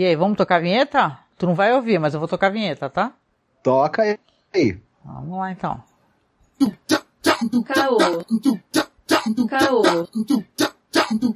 [0.00, 1.18] E aí, vamos tocar a vinheta?
[1.36, 3.12] Tu não vai ouvir, mas eu vou tocar a vinheta, tá?
[3.62, 4.00] Toca
[4.54, 4.80] aí.
[5.04, 5.84] Vamos lá então.
[7.66, 7.98] Caô.
[9.46, 9.82] Caô.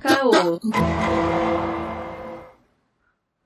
[0.00, 0.60] Caô.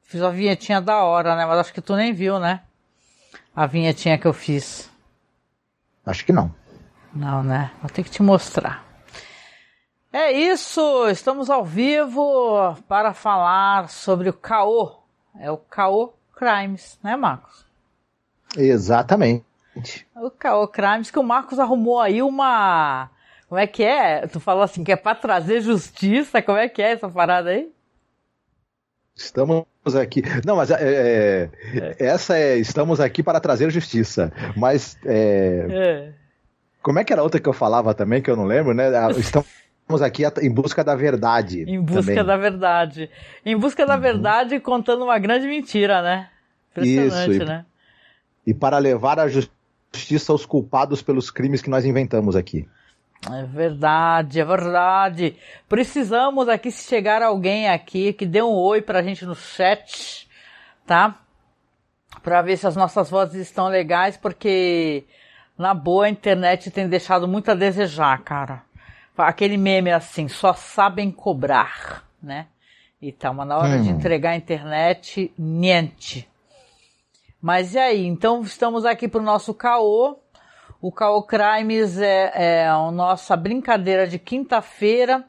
[0.03, 1.45] Fiz uma vinhetinha da hora, né?
[1.47, 2.63] Mas acho que tu nem viu, né?
[3.57, 4.89] A vinhetinha que eu fiz.
[6.07, 6.55] Acho que não.
[7.13, 7.73] Não, né?
[7.81, 8.85] Vou ter que te mostrar.
[10.13, 14.98] É isso, estamos ao vivo para falar sobre o caô.
[15.41, 17.65] É o caô Crimes, né, Marcos?
[18.57, 19.45] Exatamente.
[20.17, 23.11] O caô Crimes que o Marcos arrumou aí uma.
[23.49, 24.27] Como é que é?
[24.27, 26.43] Tu falou assim que é para trazer justiça.
[26.43, 27.71] Como é que é essa parada aí?
[29.17, 29.67] Estamos
[30.01, 30.23] aqui.
[30.45, 32.57] Não, mas é, é, essa é.
[32.57, 34.33] Estamos aqui para trazer justiça.
[34.57, 34.97] Mas.
[35.05, 36.13] É, É.
[36.83, 38.89] como é que era a outra que eu falava também, que eu não lembro, né?
[38.97, 39.09] Ah,
[39.89, 41.65] Estamos aqui em busca da verdade.
[41.67, 42.25] Em busca também.
[42.27, 43.11] da verdade.
[43.43, 46.29] Em busca da verdade contando uma grande mentira, né?
[46.73, 47.65] Impressionante, Isso, e- né?
[48.47, 52.69] E para levar a justiça aos culpados pelos crimes que nós inventamos aqui.
[53.33, 55.37] É verdade, é verdade.
[55.67, 60.29] Precisamos aqui, se chegar alguém aqui, que dê um oi pra gente no chat,
[60.87, 61.19] tá?
[62.23, 65.05] Pra ver se as nossas vozes estão legais, porque
[65.57, 68.68] na boa a internet tem deixado muito a desejar, cara.
[69.27, 72.47] Aquele meme assim, só sabem cobrar, né?
[73.01, 73.93] Então, mas na hora de Hum.
[73.93, 76.29] entregar a internet, niente.
[77.41, 78.07] Mas e aí?
[78.07, 80.19] Então estamos aqui pro nosso caô.
[80.81, 85.25] O Caô Crimes é, é a nossa brincadeira de quinta-feira,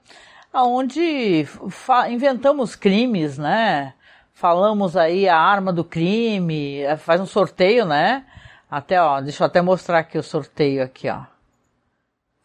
[0.53, 3.93] onde fa- inventamos crimes, né?
[4.33, 8.25] Falamos aí a arma do crime, é, faz um sorteio, né?
[8.69, 11.21] Até, ó, deixa eu até mostrar aqui o sorteio aqui, ó.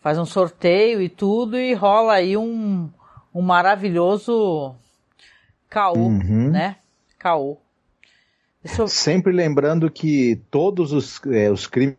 [0.05, 2.91] Faz um sorteio e tudo e rola aí um,
[3.35, 4.75] um maravilhoso
[5.71, 6.51] caô, Uhum.
[6.51, 6.77] né?
[7.19, 7.57] Caô.
[8.79, 8.87] Eu...
[8.87, 11.97] Sempre lembrando que todos os, eh, os crimes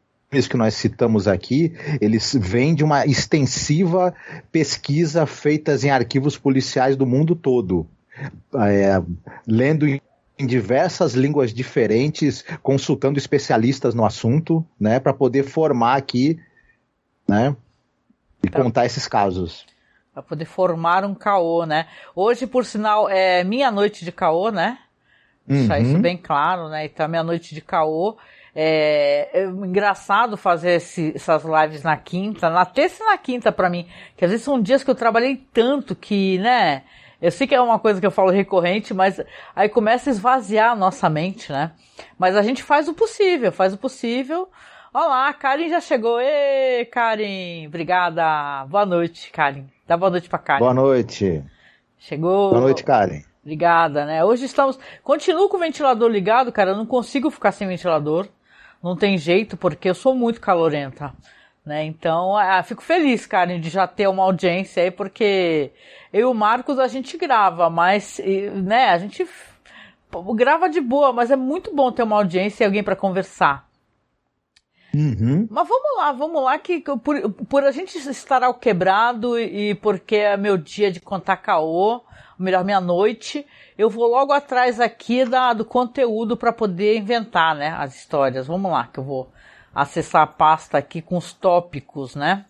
[0.47, 4.13] que nós citamos aqui, eles vêm de uma extensiva
[4.51, 7.87] pesquisa feitas em arquivos policiais do mundo todo.
[8.53, 9.01] É,
[9.47, 9.99] lendo em
[10.37, 16.37] em diversas línguas diferentes, consultando especialistas no assunto, né, para poder formar aqui,
[17.25, 17.55] né,
[18.45, 19.65] e contar esses casos.
[20.13, 21.87] Pra poder formar um caô, né?
[22.15, 24.77] Hoje, por sinal, é minha noite de caô, né?
[25.45, 25.81] Deixar Uhum.
[25.85, 26.85] isso bem claro, né?
[26.85, 28.17] Então, minha noite de caô.
[28.57, 33.69] É, é engraçado fazer esse- essas lives na quinta, na terça e na quinta pra
[33.69, 33.85] mim,
[34.15, 36.83] que às vezes são dias que eu trabalhei tanto que, né?
[37.21, 39.19] Eu sei que é uma coisa que eu falo recorrente, mas
[39.53, 41.71] aí começa a esvaziar a nossa mente, né?
[42.17, 44.47] Mas a gente faz o possível, faz o possível.
[44.97, 46.21] Olá, Karen já chegou.
[46.21, 48.65] Ê, Karen, obrigada.
[48.69, 49.65] Boa noite, Karen.
[49.85, 50.59] Dá boa noite pra Karen.
[50.59, 51.43] Boa noite.
[51.99, 52.51] Chegou.
[52.51, 53.21] Boa noite, Karen.
[53.43, 54.23] Obrigada, né?
[54.23, 54.79] Hoje estamos.
[55.03, 56.71] Continuo com o ventilador ligado, cara.
[56.71, 58.29] Eu não consigo ficar sem ventilador.
[58.81, 61.13] Não tem jeito, porque eu sou muito calorenta.
[61.65, 61.83] Né?
[61.83, 65.73] Então, ah, fico feliz, Karen, de já ter uma audiência aí, porque
[66.13, 68.21] eu e o Marcos a gente grava, mas,
[68.63, 69.27] né, a gente
[70.35, 73.67] grava de boa, mas é muito bom ter uma audiência e alguém para conversar.
[74.95, 75.45] Uhum.
[75.51, 80.15] Mas vamos lá, vamos lá, que por, por a gente estar ao quebrado e, porque
[80.15, 82.01] é meu dia de contar caô,
[82.39, 83.45] melhor, minha noite,
[83.77, 88.47] eu vou logo atrás aqui da, do conteúdo para poder inventar, né, as histórias.
[88.47, 89.29] Vamos lá, que eu vou
[89.73, 92.45] acessar a pasta aqui com os tópicos, né?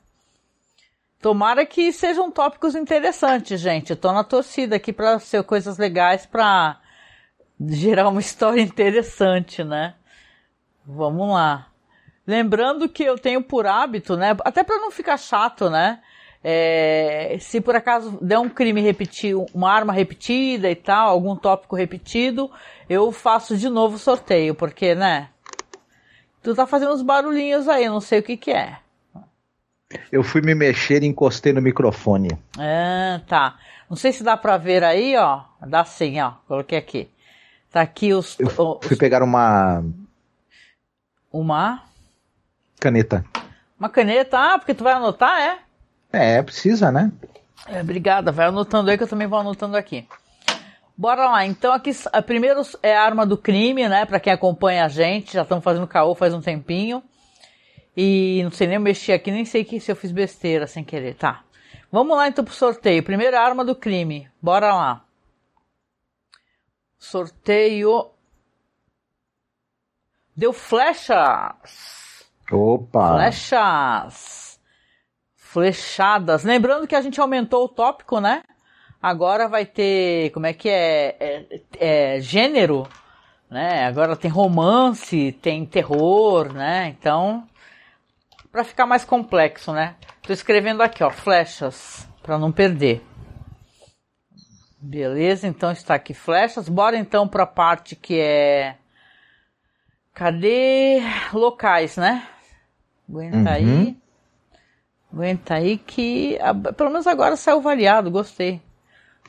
[1.20, 3.90] Tomara que sejam tópicos interessantes, gente.
[3.90, 6.80] Eu tô na torcida aqui para ser coisas legais para
[7.60, 9.96] gerar uma história interessante, né?
[10.86, 11.72] Vamos lá.
[12.28, 14.36] Lembrando que eu tenho por hábito, né?
[14.44, 16.00] Até para não ficar chato, né?
[16.44, 21.76] É, se por acaso der um crime repetido, uma arma repetida e tal, algum tópico
[21.76, 22.52] repetido,
[22.90, 25.30] eu faço de novo o sorteio, porque, né?
[26.44, 28.78] Tu tá fazendo uns barulhinhos aí, não sei o que que é.
[30.12, 32.30] Eu fui me mexer e encostei no microfone.
[32.60, 33.58] Ah, tá.
[33.90, 35.42] Não sei se dá pra ver aí, ó.
[35.66, 36.34] Dá sim, ó.
[36.48, 37.10] Coloquei aqui.
[37.72, 39.84] Tá aqui os, Eu os- fui pegar uma
[41.32, 41.84] uma
[42.86, 43.26] caneta.
[43.80, 44.38] uma caneta.
[44.38, 45.58] Ah, porque tu vai anotar, é?
[46.12, 47.12] É, precisa, né?
[47.68, 50.08] É, obrigada, vai anotando aí que eu também vou anotando aqui.
[50.96, 54.06] Bora lá, então aqui a primeiro é a arma do crime, né?
[54.06, 57.04] Pra quem acompanha a gente, já estamos fazendo caô faz um tempinho.
[57.98, 61.16] E não sei nem mexer aqui, nem sei que se eu fiz besteira sem querer,
[61.16, 61.44] tá.
[61.92, 63.04] Vamos lá então pro sorteio.
[63.04, 65.06] Primeira arma do crime, bora lá.
[67.00, 68.12] Sorteio.
[70.36, 72.05] Deu flechas.
[72.52, 73.14] Opa!
[73.16, 74.60] Flechas.
[75.36, 76.44] Flechadas.
[76.44, 78.44] Lembrando que a gente aumentou o tópico, né?
[79.02, 82.88] Agora vai ter, como é que é, é, é gênero,
[83.50, 83.86] né?
[83.86, 86.88] Agora tem romance, tem terror, né?
[86.88, 87.48] Então,
[88.52, 89.96] para ficar mais complexo, né?
[90.22, 93.06] Tô escrevendo aqui, ó, flechas, para não perder.
[94.80, 96.68] Beleza, então está aqui flechas.
[96.68, 98.76] Bora então para a parte que é
[100.16, 101.02] Cadê
[101.34, 102.26] locais, né?
[103.10, 103.48] Aguenta uhum.
[103.48, 103.98] aí.
[105.12, 106.38] Aguenta aí que
[106.76, 108.62] pelo menos agora saiu variado, gostei.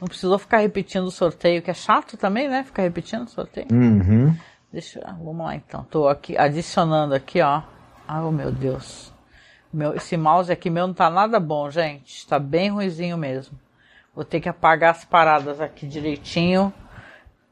[0.01, 2.65] Não precisou ficar repetindo o sorteio, que é chato também, né?
[2.65, 3.69] Ficar repetindo o sorteio.
[3.73, 4.37] Uhum.
[4.73, 5.85] Deixa, vamos lá então.
[5.85, 7.63] Tô aqui adicionando aqui, ó.
[8.07, 9.13] Ah, oh, meu Deus.
[9.73, 12.27] Meu, esse mouse aqui meu não tá nada bom, gente.
[12.27, 13.59] Tá bem ruizinho mesmo.
[14.15, 16.73] Vou ter que apagar as paradas aqui direitinho.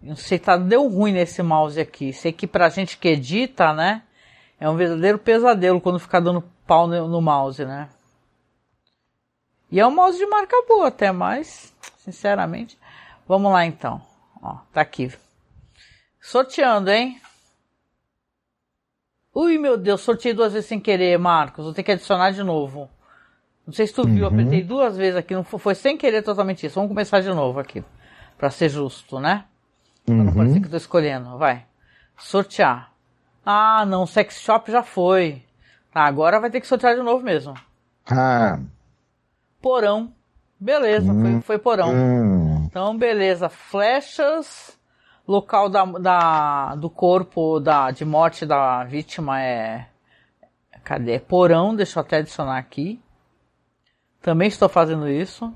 [0.03, 2.13] Não sei, tá, deu ruim nesse mouse aqui.
[2.13, 4.03] Sei que pra gente que edita, né?
[4.59, 7.89] É um verdadeiro pesadelo quando ficar dando pau no, mouse, né?
[9.71, 12.79] E é um mouse de marca boa até, mas, sinceramente.
[13.27, 14.01] Vamos lá então.
[14.41, 15.13] Ó, tá aqui.
[16.21, 17.21] Sorteando, hein?
[19.35, 21.65] Ui, meu Deus, sorteei duas vezes sem querer, Marcos.
[21.65, 22.89] Vou ter que adicionar de novo.
[23.67, 24.33] Não sei se tu viu, uhum.
[24.33, 26.75] apertei duas vezes aqui, não foi, foi, sem querer totalmente isso.
[26.75, 27.83] Vamos começar de novo aqui,
[28.37, 29.47] para ser justo, né?
[30.07, 30.17] Uhum.
[30.17, 31.37] Pra não parecer que eu tô escolhendo.
[31.39, 31.67] Vai.
[32.19, 32.94] Sortear.
[33.45, 35.43] Ah, não, sex shop já foi.
[35.93, 37.55] Tá, agora vai ter que sortear de novo mesmo.
[38.11, 38.59] Ah.
[39.61, 40.13] Porão.
[40.59, 41.21] Beleza, hum.
[41.21, 41.93] foi, foi porão.
[41.93, 42.65] Hum.
[42.67, 43.49] Então, beleza.
[43.49, 44.79] Flechas.
[45.27, 49.87] Local da, da, do corpo da, de morte da vítima é.
[50.83, 51.19] Cadê?
[51.19, 53.01] Porão, deixa eu até adicionar aqui.
[54.21, 55.53] Também estou fazendo isso.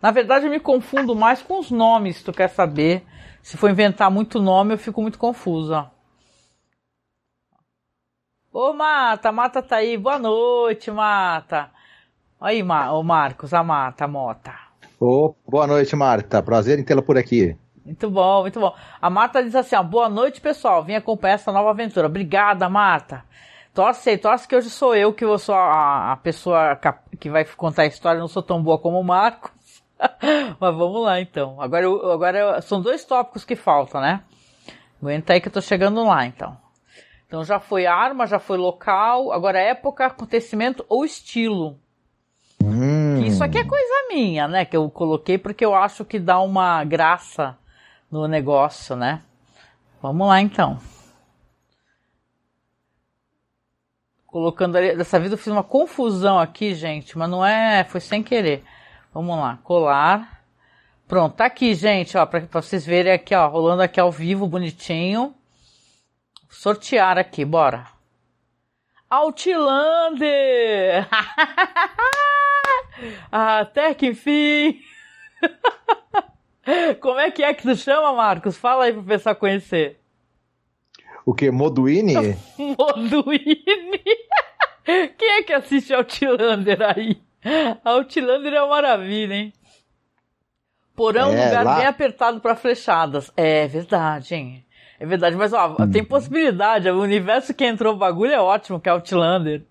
[0.00, 3.04] Na verdade, eu me confundo mais com os nomes, se tu quer saber.
[3.42, 5.90] Se for inventar muito nome, eu fico muito confusa.
[8.52, 9.96] Ô, Mata, Mata tá aí.
[9.96, 11.70] Boa noite, Mata.
[12.38, 14.52] Aí, Ma ô Marcos, a Mata, a Mota.
[15.00, 16.42] Ô, boa noite, Marta.
[16.42, 17.56] Prazer em tê-la por aqui.
[17.82, 18.74] Muito bom, muito bom.
[19.00, 20.84] A Marta diz assim, ó, boa noite, pessoal.
[20.84, 22.08] Vim acompanhar essa nova aventura.
[22.08, 23.24] Obrigada, Marta.
[23.72, 26.78] Torce aí, torce que hoje sou eu que sou a, a pessoa
[27.18, 28.20] que vai contar a história.
[28.20, 29.50] Não sou tão boa como o Marcos.
[30.60, 31.58] Mas vamos lá, então.
[31.58, 34.22] Agora, agora são dois tópicos que faltam, né?
[35.00, 36.61] Aguenta aí que eu tô chegando lá, então.
[37.32, 39.32] Então já foi arma, já foi local.
[39.32, 41.78] Agora época, acontecimento ou estilo.
[42.62, 43.22] Hum.
[43.24, 44.66] Isso aqui é coisa minha, né?
[44.66, 47.56] Que eu coloquei porque eu acho que dá uma graça
[48.10, 49.22] no negócio, né?
[50.02, 50.78] Vamos lá então.
[54.26, 58.22] Colocando ali, dessa vez eu fiz uma confusão aqui, gente, mas não é, foi sem
[58.22, 58.62] querer.
[59.10, 60.44] Vamos lá, colar.
[61.08, 65.34] Pronto, tá aqui, gente, ó, para vocês verem aqui, ó, rolando aqui ao vivo, bonitinho.
[66.52, 67.86] Sortear aqui, bora.
[69.08, 71.08] Outlander!
[73.32, 74.78] Até que enfim!
[77.00, 78.58] Como é que é que tu chama, Marcos?
[78.58, 79.98] Fala aí pro pessoal conhecer.
[81.24, 81.50] O que?
[81.50, 82.14] Moduini?
[82.78, 84.04] Moduini?
[84.84, 87.20] Quem é que assiste Outlander aí?
[87.82, 89.52] Outlander é uma maravilha, hein?
[90.94, 91.76] Porão, é, lugar lá...
[91.76, 93.32] bem apertado para flechadas.
[93.36, 94.66] É verdade, hein?
[95.02, 95.90] É verdade, mas ó, hum.
[95.90, 96.88] tem possibilidade.
[96.88, 99.66] O universo que entrou o bagulho é ótimo, que é Outlander.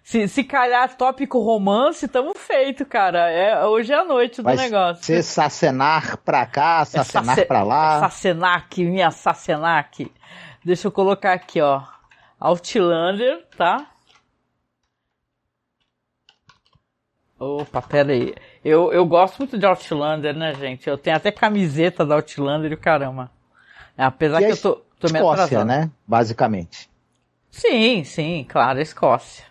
[0.00, 3.28] Se, se calhar tópico romance, tamo feito, cara.
[3.28, 5.02] É, hoje é a noite do Vai negócio.
[5.02, 7.98] Ser sacenar pra cá, sacenar é pra lá.
[7.98, 10.08] Sacenac, minha sacenac.
[10.64, 11.82] Deixa eu colocar aqui, ó.
[12.38, 13.88] Outlander, tá?
[17.40, 18.32] Opa, pera aí.
[18.64, 20.88] Eu, eu gosto muito de Outlander, né, gente?
[20.88, 23.34] Eu tenho até camiseta da Outlander e o caramba.
[23.96, 25.90] Apesar e que eu tô, tô me Escócia, né?
[26.06, 26.90] Basicamente.
[27.50, 29.44] Sim, sim, claro, Escócia.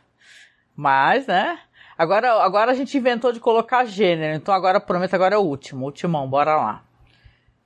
[0.75, 1.60] Mas, né?
[1.98, 5.86] Agora, agora a gente inventou de colocar gênero, então agora prometo, agora é o último,
[5.86, 6.84] ultimão, bora lá.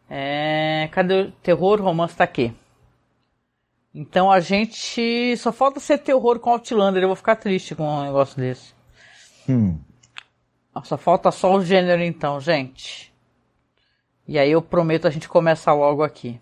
[0.10, 1.82] É, cadê o terror?
[1.82, 2.54] Romance tá aqui.
[3.94, 5.36] Então a gente.
[5.38, 8.74] Só falta ser terror com Outlander, eu vou ficar triste com um negócio desse.
[9.48, 9.80] Hum.
[10.84, 13.14] Só falta só o gênero então, gente.
[14.28, 16.40] E aí eu prometo a gente começa logo aqui.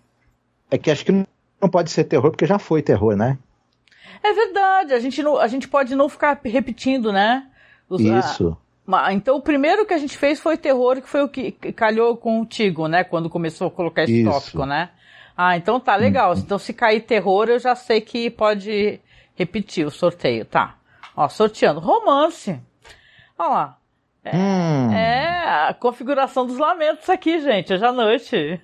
[0.70, 3.38] É que acho que não pode ser terror porque já foi terror, né?
[4.24, 7.48] É verdade, a gente, não, a gente pode não ficar repetindo, né?
[7.90, 8.58] Os, Isso.
[8.92, 12.16] A, então o primeiro que a gente fez foi terror, que foi o que calhou
[12.18, 13.04] contigo, né?
[13.04, 14.32] Quando começou a colocar esse Isso.
[14.32, 14.90] tópico, né?
[15.36, 16.34] Ah, então tá legal.
[16.34, 16.38] Hum.
[16.38, 19.00] Então se cair terror, eu já sei que pode
[19.36, 20.76] repetir o sorteio, tá?
[21.16, 21.80] Ó, sorteando.
[21.80, 22.60] Romance.
[23.38, 23.78] Olha lá.
[24.24, 24.92] É, hum.
[24.92, 28.60] é, a configuração dos lamentos aqui, gente, hoje à noite.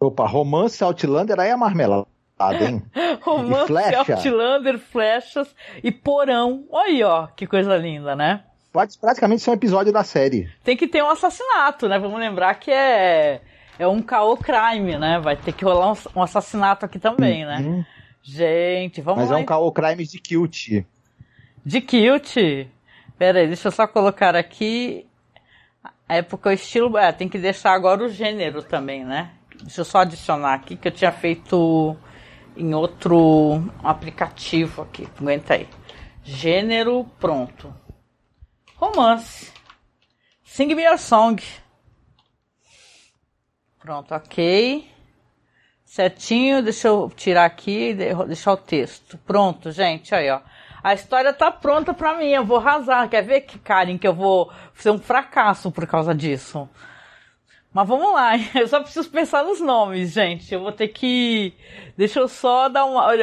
[0.00, 2.06] Opa, romance Outlander aí é marmelada,
[2.38, 2.82] hein?
[3.20, 5.54] romance Outlander, flechas
[5.84, 6.64] e porão.
[6.70, 8.44] Olha aí, ó, que coisa linda, né?
[8.72, 10.48] pode praticamente ser um episódio da série.
[10.64, 11.98] Tem que ter um assassinato, né?
[11.98, 13.40] Vamos lembrar que é,
[13.78, 15.18] é um caô crime, né?
[15.20, 17.58] Vai ter que rolar um, assassinato aqui também, né?
[17.58, 17.84] Uhum.
[18.22, 19.38] Gente, vamos Mas lá.
[19.38, 20.86] é um caô crime de cute.
[21.64, 22.36] De kilt.
[23.18, 25.06] Pera aí, deixa eu só colocar aqui.
[26.08, 26.96] A época, o estilo.
[26.96, 29.30] É, tem que deixar agora o gênero também, né?
[29.62, 31.96] Deixa eu só adicionar aqui que eu tinha feito
[32.56, 35.08] em outro aplicativo aqui.
[35.18, 35.68] Aguenta aí.
[36.22, 37.74] Gênero, pronto.
[38.76, 39.52] Romance.
[40.44, 41.42] Sing Me Your Song.
[43.78, 44.88] Pronto, ok.
[45.84, 49.18] Certinho, deixa eu tirar aqui e de- deixar o texto.
[49.18, 50.40] Pronto, gente, aí, ó.
[50.82, 53.08] A história tá pronta pra mim, eu vou arrasar.
[53.08, 56.68] Quer ver, que Karen, que eu vou ser um fracasso por causa disso?
[57.72, 60.52] Mas vamos lá, eu só preciso pensar nos nomes, gente.
[60.52, 61.54] Eu vou ter que.
[61.96, 63.14] Deixa eu só dar uma.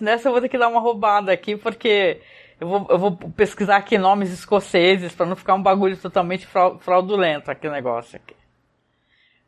[0.00, 2.20] Nessa, eu vou ter que dar uma roubada aqui, porque
[2.60, 6.78] eu vou, eu vou pesquisar aqui nomes escoceses pra não ficar um bagulho totalmente frau-
[6.78, 8.34] fraudulento aqui o negócio aqui.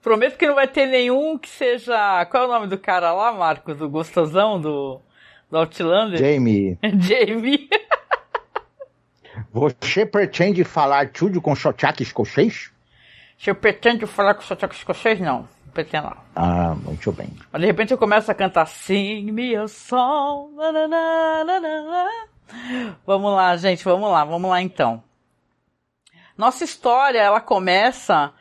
[0.02, 2.24] Prometo que não vai ter nenhum que seja.
[2.26, 3.76] Qual é o nome do cara lá, Marcos?
[3.76, 5.00] Do gostosão do,
[5.48, 6.18] do Outlander?
[6.18, 7.68] Jamie, Jamie.
[9.52, 12.71] você pretende falar tudo com sotaque escocês?
[13.42, 15.48] Se eu pretendo falar com o sotaque escocês, não.
[15.74, 16.16] Pretendo não.
[16.36, 17.28] Ah, muito bem.
[17.50, 20.54] Mas de repente eu começo a cantar Sing me a song.
[23.04, 25.02] Vamos lá, gente, vamos lá, vamos lá então.
[26.38, 28.32] Nossa história, ela começa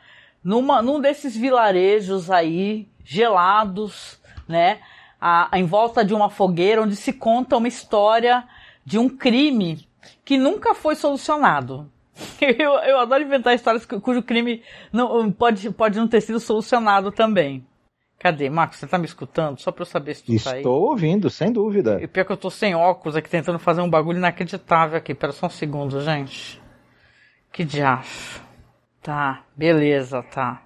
[0.44, 4.78] numa, num desses vilarejos aí, gelados, né?
[5.20, 8.44] A, em volta de uma fogueira, onde se conta uma história
[8.84, 9.84] de um crime
[10.24, 11.90] que nunca foi solucionado.
[12.40, 14.62] Eu, eu adoro inventar histórias cu- cujo crime
[14.92, 17.64] não, pode, pode não ter sido solucionado também.
[18.18, 18.48] Cadê?
[18.50, 19.58] Marcos, você tá me escutando?
[19.60, 20.58] Só pra eu saber se tu tá aí.
[20.58, 22.00] Estou ouvindo, sem dúvida.
[22.00, 25.12] E pior que eu tô sem óculos aqui tentando fazer um bagulho inacreditável aqui.
[25.14, 26.60] Pera só um segundo, gente.
[27.52, 28.40] Que diacho.
[29.02, 30.62] Tá, beleza, tá.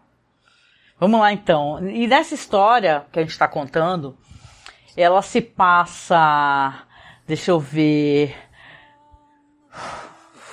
[1.00, 1.86] Vamos lá então.
[1.88, 4.16] E nessa história que a gente tá contando,
[4.96, 6.82] ela se passa.
[7.26, 8.34] Deixa eu ver.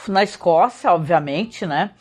[0.07, 1.91] Na Escócia, obviamente, né?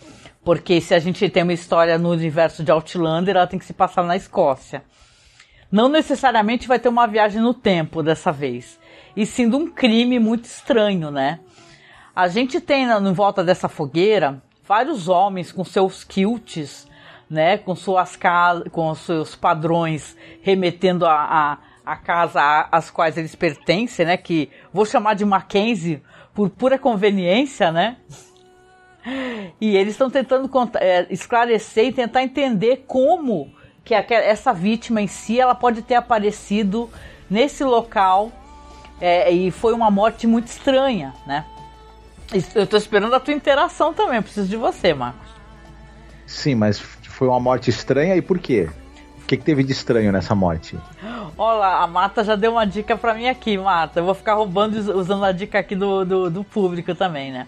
[0.44, 3.72] Porque se a gente tem uma história no universo de Outlander, ela tem que se
[3.72, 4.82] passar na Escócia
[5.72, 8.78] não necessariamente vai ter uma viagem no tempo dessa vez,
[9.16, 11.40] e sim de um crime muito estranho, né?
[12.14, 16.86] A gente tem em volta dessa fogueira vários homens com seus quilts,
[17.28, 18.18] né, com suas
[18.70, 24.84] com seus padrões remetendo a, a, a casa às quais eles pertencem, né, que vou
[24.84, 26.02] chamar de Mackenzie
[26.34, 27.96] por pura conveniência, né?
[29.60, 33.52] E eles estão tentando é, esclarecer e tentar entender como
[33.84, 36.88] que essa vítima em si ela pode ter aparecido
[37.28, 38.30] nesse local
[39.00, 41.44] é, e foi uma morte muito estranha, né?
[42.54, 45.28] Eu tô esperando a tua interação também, preciso de você, Marcos.
[46.26, 48.70] Sim, mas foi uma morte estranha e por quê?
[49.22, 50.78] O que, que teve de estranho nessa morte?
[51.38, 54.00] Olha, a Mata já deu uma dica pra mim aqui, Mata.
[54.00, 57.46] Eu vou ficar roubando us- usando a dica aqui do, do, do público também, né?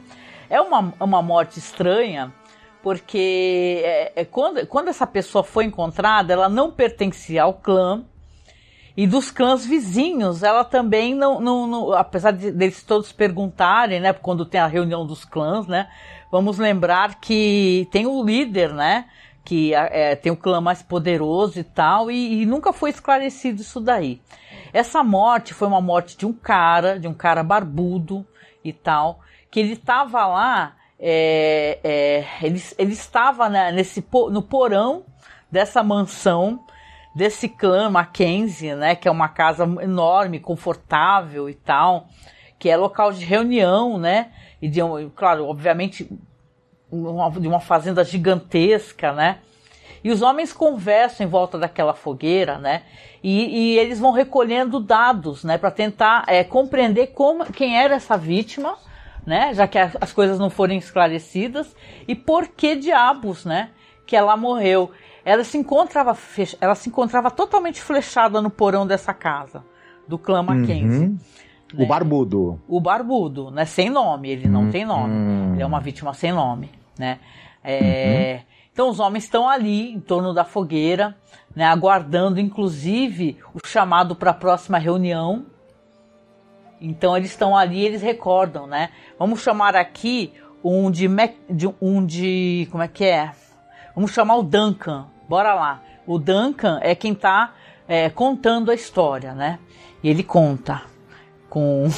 [0.49, 2.33] É uma, uma morte estranha
[2.83, 8.03] porque é, é quando, quando essa pessoa foi encontrada, ela não pertencia ao clã
[8.97, 14.13] e dos clãs vizinhos, ela também não, não, não- apesar de deles todos perguntarem, né,
[14.13, 15.89] quando tem a reunião dos clãs, né,
[16.31, 19.07] vamos lembrar que tem o líder, né,
[19.45, 23.81] que é, tem o clã mais poderoso e tal, e, e nunca foi esclarecido isso
[23.81, 24.21] daí.
[24.73, 28.27] Essa morte foi uma morte de um cara, de um cara barbudo
[28.65, 29.21] e tal,
[29.51, 35.05] que ele estava lá, é, é, ele, ele estava né, nesse, no porão
[35.51, 36.65] dessa mansão,
[37.15, 42.09] desse clã Mackenzie, né, que é uma casa enorme, confortável e tal,
[42.59, 44.81] que é local de reunião, né, e de,
[45.15, 46.11] claro, obviamente,
[46.95, 49.39] uma, de uma fazenda gigantesca, né,
[50.03, 52.83] e os homens conversam em volta daquela fogueira, né,
[53.23, 58.17] e, e eles vão recolhendo dados, né, para tentar é, compreender como, quem era essa
[58.17, 58.77] vítima,
[59.27, 61.75] né, já que a- as coisas não foram esclarecidas,
[62.07, 63.71] e por que diabos, né,
[64.07, 64.91] que ela morreu.
[65.25, 66.15] Ela se encontrava,
[66.61, 69.65] ela se encontrava totalmente flechada no porão dessa casa,
[70.07, 71.07] do clã Mackenzie.
[71.07, 71.19] Uhum.
[71.73, 71.85] né?
[71.85, 72.61] O barbudo.
[72.69, 73.65] O barbudo, né?
[73.65, 75.13] Sem nome, ele não Hum, tem nome.
[75.15, 75.53] hum.
[75.55, 77.19] Ele é uma vítima sem nome, né?
[77.63, 78.41] É,
[78.73, 81.17] Então os homens estão ali em torno da fogueira,
[81.55, 81.65] né?
[81.65, 85.47] Aguardando, inclusive, o chamado para a próxima reunião.
[86.81, 88.91] Então eles estão ali, eles recordam, né?
[89.19, 90.33] Vamos chamar aqui
[90.63, 93.31] um de, Mac- de um de como é que é?
[93.95, 95.07] Vamos chamar o Duncan.
[95.29, 95.83] Bora lá.
[96.07, 97.55] O Duncan é quem tá
[97.89, 99.59] é, contando a história, né?
[100.03, 100.83] E ele conta
[101.49, 101.89] com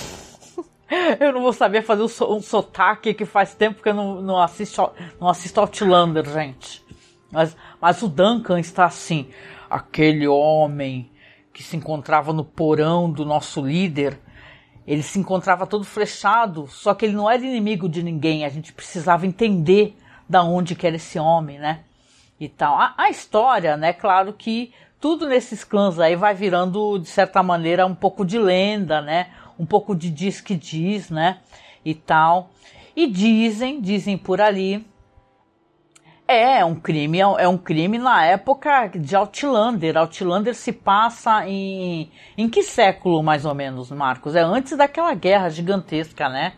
[1.21, 4.91] Eu não vou saber fazer um sotaque que faz tempo que eu não, não, assisto,
[5.21, 6.85] não assisto Outlander, gente.
[7.31, 9.29] Mas, mas o Duncan está assim.
[9.69, 11.11] Aquele homem
[11.53, 14.19] que se encontrava no porão do nosso líder,
[14.87, 18.45] ele se encontrava todo flechado, só que ele não era inimigo de ninguém.
[18.45, 19.97] A gente precisava entender
[20.29, 21.81] da onde que era esse homem, né?
[22.39, 22.77] E tal.
[22.77, 23.93] A, a história, né?
[23.93, 29.01] Claro que tudo nesses clãs aí vai virando, de certa maneira, um pouco de lenda,
[29.01, 29.31] né?
[29.59, 31.39] Um pouco de diz que diz, né?
[31.85, 32.51] E tal.
[32.95, 34.87] E dizem, dizem por ali.
[36.29, 39.97] É, é um crime, é um crime na época de Outlander.
[39.97, 42.11] Outlander se passa em.
[42.37, 44.35] Em que século, mais ou menos, Marcos?
[44.35, 46.55] É antes daquela guerra gigantesca, né?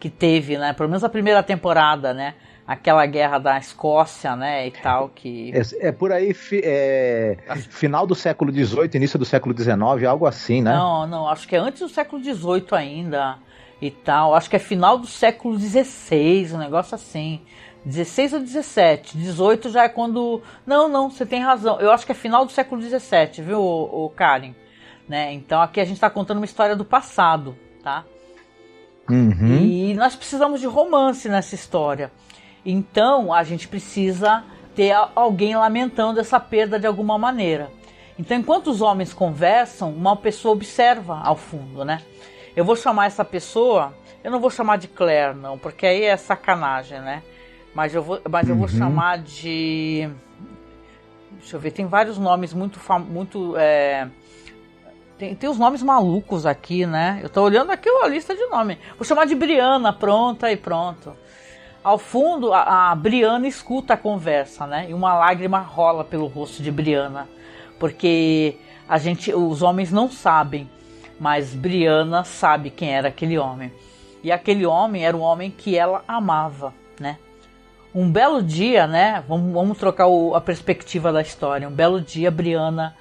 [0.00, 0.72] Que teve, né?
[0.72, 2.34] Pelo menos a primeira temporada, né?
[2.66, 5.52] Aquela guerra da Escócia, né, e tal, que...
[5.52, 7.36] É, é por aí, fi, é,
[7.70, 9.78] final do século XVIII, início do século XIX,
[10.08, 10.72] algo assim, né?
[10.72, 13.38] Não, não, acho que é antes do século XVIII ainda,
[13.80, 17.40] e tal, acho que é final do século XVI, um negócio assim...
[17.84, 20.40] 16 ou 17, 18 já é quando...
[20.64, 24.04] Não, não, você tem razão, eu acho que é final do século XVII, viu, o,
[24.04, 24.54] o Karen?
[25.08, 25.32] Né?
[25.32, 28.04] Então aqui a gente está contando uma história do passado, tá?
[29.10, 29.58] Uhum.
[29.58, 32.10] E nós precisamos de romance nessa história.
[32.64, 37.70] Então a gente precisa ter alguém lamentando essa perda de alguma maneira.
[38.18, 42.02] Então, enquanto os homens conversam, uma pessoa observa ao fundo, né?
[42.54, 46.16] Eu vou chamar essa pessoa, eu não vou chamar de Claire, não, porque aí é
[46.16, 47.22] sacanagem, né?
[47.74, 48.76] Mas eu vou, mas eu vou uhum.
[48.76, 50.08] chamar de.
[51.32, 52.78] Deixa eu ver, tem vários nomes muito.
[53.00, 54.08] muito é...
[55.16, 57.20] tem, tem os nomes malucos aqui, né?
[57.22, 58.78] Eu tô olhando aqui a lista de nome.
[58.98, 61.16] Vou chamar de Briana, pronta e pronto.
[61.84, 64.86] Ao fundo, a, a, Briana escuta a conversa, né?
[64.88, 67.28] E uma lágrima rola pelo rosto de Briana,
[67.78, 68.56] porque
[68.88, 70.70] a gente, os homens não sabem,
[71.18, 73.72] mas Briana sabe quem era aquele homem.
[74.22, 77.18] E aquele homem era um homem que ela amava, né?
[77.92, 79.24] Um belo dia, né?
[79.26, 81.68] Vamos, vamos trocar o, a perspectiva da história.
[81.68, 82.96] Um belo dia, Briana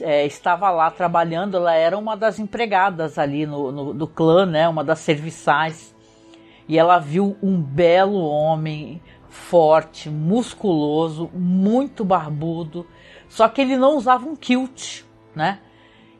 [0.00, 1.56] é, estava lá trabalhando.
[1.56, 4.68] Ela era uma das empregadas ali no, no do clã, né?
[4.68, 5.93] Uma das serviçais
[6.68, 12.86] e ela viu um belo homem forte, musculoso, muito barbudo,
[13.28, 15.02] só que ele não usava um kilt,
[15.34, 15.58] né?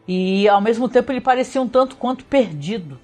[0.06, 2.98] E ao mesmo tempo ele parecia um tanto quanto perdido.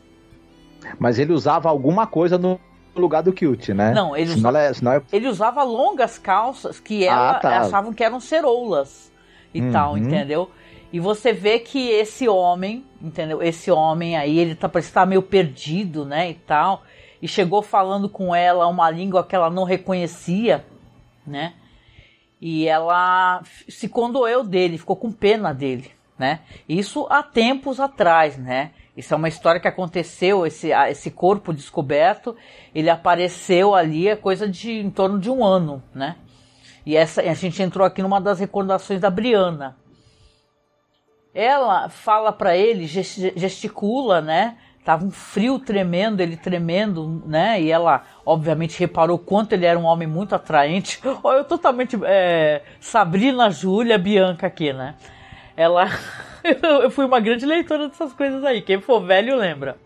[0.98, 2.60] Mas ele usava alguma coisa no
[2.94, 3.92] lugar do kilt, né?
[3.92, 5.02] Não, ele, usava, é, é...
[5.12, 7.60] ele usava longas calças que ela, ah, tá.
[7.60, 9.10] achavam que eram ceroulas
[9.54, 9.72] e uhum.
[9.72, 10.50] tal, entendeu?
[10.92, 13.40] E você vê que esse homem, entendeu?
[13.40, 16.82] Esse homem aí, ele tá, parece estar tá meio perdido, né, e tal
[17.22, 20.64] e chegou falando com ela uma língua que ela não reconhecia,
[21.26, 21.54] né?
[22.40, 26.40] E ela se condoeu dele, ficou com pena dele, né?
[26.68, 28.72] Isso há tempos atrás, né?
[28.96, 32.36] Isso é uma história que aconteceu, esse, esse corpo descoberto,
[32.74, 36.16] ele apareceu ali é coisa de em torno de um ano, né?
[36.84, 39.76] E essa, a gente entrou aqui numa das recordações da Briana.
[41.32, 44.56] Ela fala para ele, gesticula, né?
[44.84, 47.60] Tava um frio tremendo, ele tremendo, né?
[47.60, 51.00] E ela, obviamente, reparou quanto ele era um homem muito atraente.
[51.22, 54.94] Olha, eu totalmente é, Sabrina Júlia Bianca aqui, né?
[55.56, 55.86] Ela.
[56.82, 58.62] eu fui uma grande leitora dessas coisas aí.
[58.62, 59.76] Quem for velho lembra.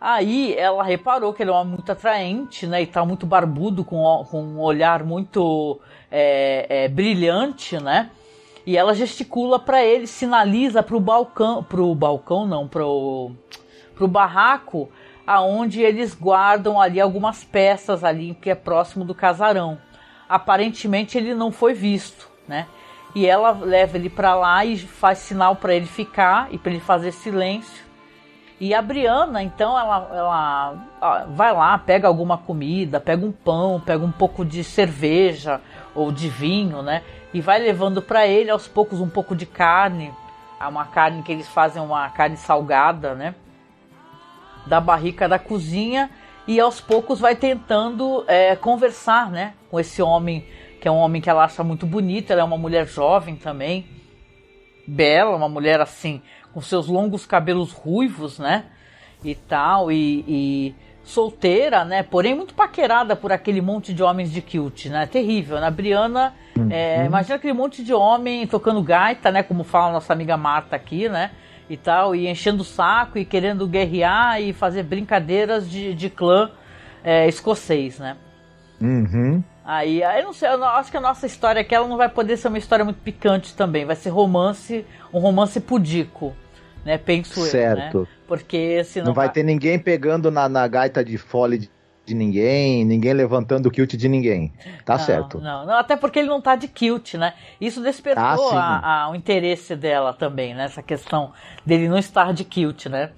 [0.00, 2.80] Aí ela reparou que ele é um homem muito atraente, né?
[2.82, 8.10] E tá muito barbudo, com, com um olhar muito é, é, brilhante, né?
[8.68, 13.30] E ela gesticula para ele, sinaliza pro balcão, pro balcão não, pro
[13.94, 14.90] pro barraco
[15.26, 19.78] aonde eles guardam ali algumas peças ali que é próximo do casarão.
[20.28, 22.66] Aparentemente ele não foi visto, né?
[23.14, 26.80] E ela leva ele para lá e faz sinal para ele ficar e para ele
[26.80, 27.88] fazer silêncio.
[28.60, 34.04] E a Briana, então, ela, ela vai lá, pega alguma comida, pega um pão, pega
[34.04, 35.60] um pouco de cerveja
[35.94, 37.02] ou de vinho, né?
[37.32, 40.12] E vai levando para ele aos poucos um pouco de carne,
[40.60, 43.34] uma carne que eles fazem uma carne salgada, né?
[44.66, 46.10] Da barrica da cozinha
[46.46, 49.54] e aos poucos vai tentando é, conversar, né?
[49.70, 50.46] Com esse homem
[50.80, 53.84] que é um homem que ela acha muito bonito, ela é uma mulher jovem também,
[54.86, 58.66] bela, uma mulher assim com seus longos cabelos ruivos, né?
[59.22, 60.74] E tal e, e
[61.08, 62.02] solteira, né?
[62.02, 65.06] Porém muito paquerada por aquele monte de homens de kilt, né?
[65.06, 65.56] Terrível.
[65.56, 65.70] Na né?
[65.70, 66.68] Briana, uhum.
[66.70, 69.42] é, imagina aquele monte de homem tocando gaita, né?
[69.42, 71.30] Como fala nossa amiga Marta aqui, né?
[71.68, 76.50] E tal, e enchendo o saco e querendo guerrear e fazer brincadeiras de, de clã
[77.02, 78.16] é, escocês, né?
[78.80, 79.42] Uhum.
[79.64, 82.36] Aí, aí não sei, eu acho que a nossa história aqui ela não vai poder
[82.36, 83.84] ser uma história muito picante também.
[83.84, 86.34] Vai ser romance, um romance pudico,
[86.84, 86.98] né?
[86.98, 87.96] Penso certo.
[87.98, 88.08] eu, né?
[88.26, 91.70] Porque senão não vai ter ninguém pegando na, na gaita de fole de,
[92.04, 94.52] de ninguém, ninguém levantando o kilt de ninguém.
[94.84, 95.40] Tá não, certo.
[95.40, 97.34] Não, não, até porque ele não tá de kilt, né?
[97.60, 100.64] Isso despertou Ah, a- a- o interesse dela também, né?
[100.64, 101.32] Essa questão
[101.64, 103.10] dele não estar de kilt, né?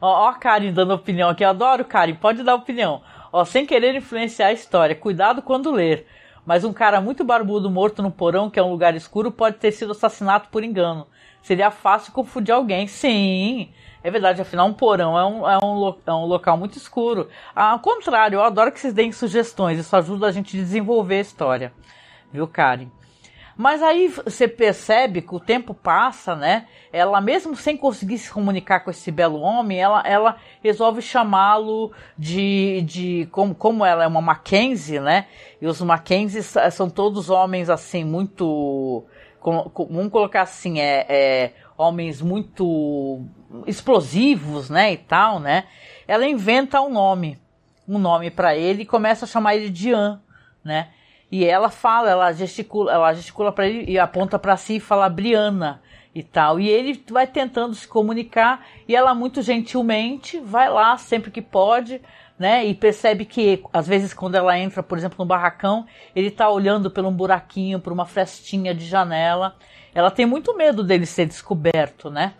[0.00, 1.44] Ó, ó a Karen dando opinião aqui.
[1.44, 3.02] Eu adoro Karen, pode dar opinião.
[3.32, 6.06] Ó, sem querer influenciar a história, cuidado quando ler.
[6.46, 9.70] Mas um cara muito barbudo morto no porão, que é um lugar escuro, pode ter
[9.70, 11.06] sido assassinado por engano.
[11.48, 12.86] Seria fácil confundir alguém.
[12.86, 13.70] Sim,
[14.04, 14.42] é verdade.
[14.42, 17.26] Afinal, um porão é um, é um, é um local muito escuro.
[17.56, 19.78] Ao contrário, eu adoro que vocês deem sugestões.
[19.78, 21.72] Isso ajuda a gente a desenvolver a história.
[22.30, 22.88] Viu, Karen?
[23.56, 26.66] Mas aí você percebe que o tempo passa, né?
[26.92, 32.82] Ela, mesmo sem conseguir se comunicar com esse belo homem, ela, ela resolve chamá-lo de.
[32.82, 35.26] de como, como ela é uma Mackenzie, né?
[35.62, 39.06] E os Mackenzies são todos homens assim, muito.
[39.50, 43.24] Vamos colocar assim, é, é, homens muito
[43.66, 44.92] explosivos, né?
[44.92, 45.64] E tal, né?
[46.06, 47.38] Ela inventa um nome,
[47.86, 50.20] um nome para ele e começa a chamar ele de Ian,
[50.64, 50.88] né?
[51.30, 55.08] E ela fala, ela gesticula, ela gesticula para ele e aponta para si e fala
[55.08, 55.82] Briana
[56.14, 56.58] e tal.
[56.58, 62.00] E ele vai tentando se comunicar e ela muito gentilmente vai lá sempre que pode,
[62.38, 62.64] né?
[62.64, 66.90] E percebe que às vezes quando ela entra, por exemplo, no barracão, ele tá olhando
[66.90, 69.56] por um buraquinho, por uma frestinha de janela.
[69.94, 72.34] Ela tem muito medo dele ser descoberto, né?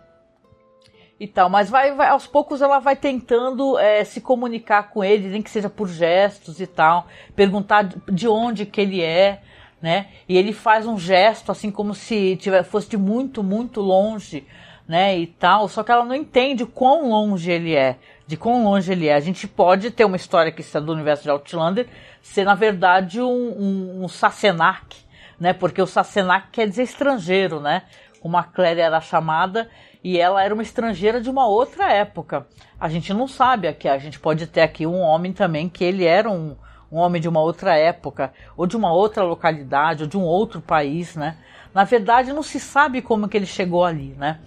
[1.21, 5.29] e tal, mas vai, vai aos poucos ela vai tentando é, se comunicar com ele,
[5.29, 9.41] nem que seja por gestos e tal, perguntar de- de onde que ele é,
[9.83, 10.07] né?
[10.29, 14.47] E ele faz um gesto assim como se tiver, fosse de muito, muito longe,
[14.87, 15.19] né?
[15.19, 17.97] E tal, só que ela não entende quão longe ele é,
[18.29, 19.15] de quão longe ele é.
[19.15, 21.89] A gente pode ter uma história que está do universo de Outlander
[22.21, 25.07] ser na verdade um, um, um Sassenach,
[25.41, 25.55] né?
[25.55, 27.85] Porque o Sassenach quer dizer estrangeiro, né?
[28.21, 29.71] Como a Claire era chamada
[30.05, 32.47] e ela era uma estrangeira de uma outra época.
[32.79, 36.05] A gente não sabe aqui, a gente pode ter aqui um homem também que ele
[36.05, 36.55] era um,
[36.93, 40.61] um homem de uma outra época, ou de uma outra localidade, ou de um outro
[40.61, 41.39] país, né?
[41.73, 44.39] Na verdade, não se sabe como que ele chegou ali, né?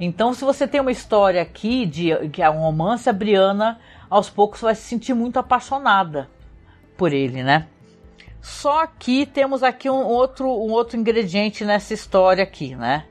[0.00, 4.30] Então, se você tem uma história aqui de que é um romance, a Briana aos
[4.30, 6.28] poucos vai se sentir muito apaixonada
[6.96, 7.66] por ele, né?
[8.40, 13.04] Só que temos aqui um outro, um outro ingrediente nessa história aqui, né?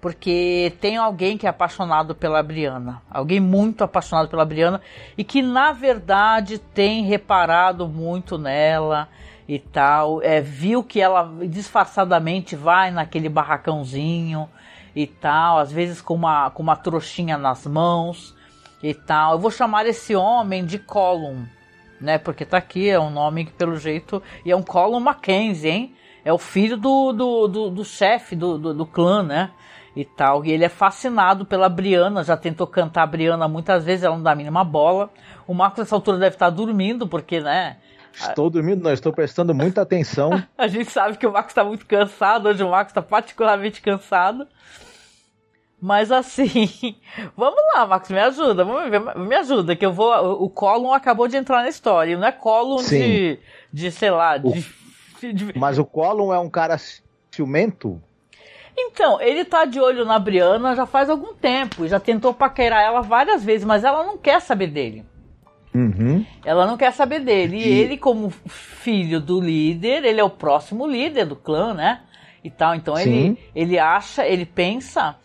[0.00, 4.80] Porque tem alguém que é apaixonado pela Briana, alguém muito apaixonado pela Briana
[5.16, 9.08] e que na verdade tem reparado muito nela
[9.48, 14.48] e tal, é, viu que ela disfarçadamente vai naquele barracãozinho
[14.96, 18.34] e tal, às vezes com uma, com uma trouxinha nas mãos
[18.82, 19.32] e tal.
[19.32, 21.46] Eu vou chamar esse homem de Column,
[22.00, 22.16] né?
[22.16, 24.22] Porque tá aqui, é um nome que pelo jeito.
[24.42, 25.94] E é um Colin Mackenzie, hein?
[26.24, 29.50] É o filho do, do, do, do chefe do, do, do clã, né?
[29.94, 30.42] E tal.
[30.46, 34.22] E ele é fascinado pela Briana, já tentou cantar a Briana muitas vezes, ela não
[34.22, 35.10] dá a mínima bola.
[35.46, 37.76] O Marcos nessa altura deve estar dormindo, porque, né?
[38.14, 40.30] Estou dormindo, não, estou prestando muita atenção.
[40.56, 44.48] A gente sabe que o Marcos está muito cansado, hoje o Marcos está particularmente cansado.
[45.80, 46.96] Mas assim,
[47.36, 48.64] vamos lá, Marcos, me ajuda,
[49.14, 50.12] me ajuda, que eu vou.
[50.42, 53.38] O Colum acabou de entrar na história, não é Colum de,
[53.72, 54.52] de, sei lá, O-
[55.20, 56.76] de, de- Mas o Colin é um cara
[57.30, 58.00] ciumento?
[58.78, 62.82] Então, ele tá de olho na Briana já faz algum tempo, e já tentou paquerar
[62.82, 65.04] ela várias vezes, mas ela não quer saber dele.
[65.74, 66.24] Uhum.
[66.44, 67.56] Ela não quer saber dele.
[67.58, 72.00] E ele, como filho do líder, ele é o próximo líder do clã, né?
[72.42, 72.74] E tal.
[72.74, 75.16] Então ele, ele acha, ele pensa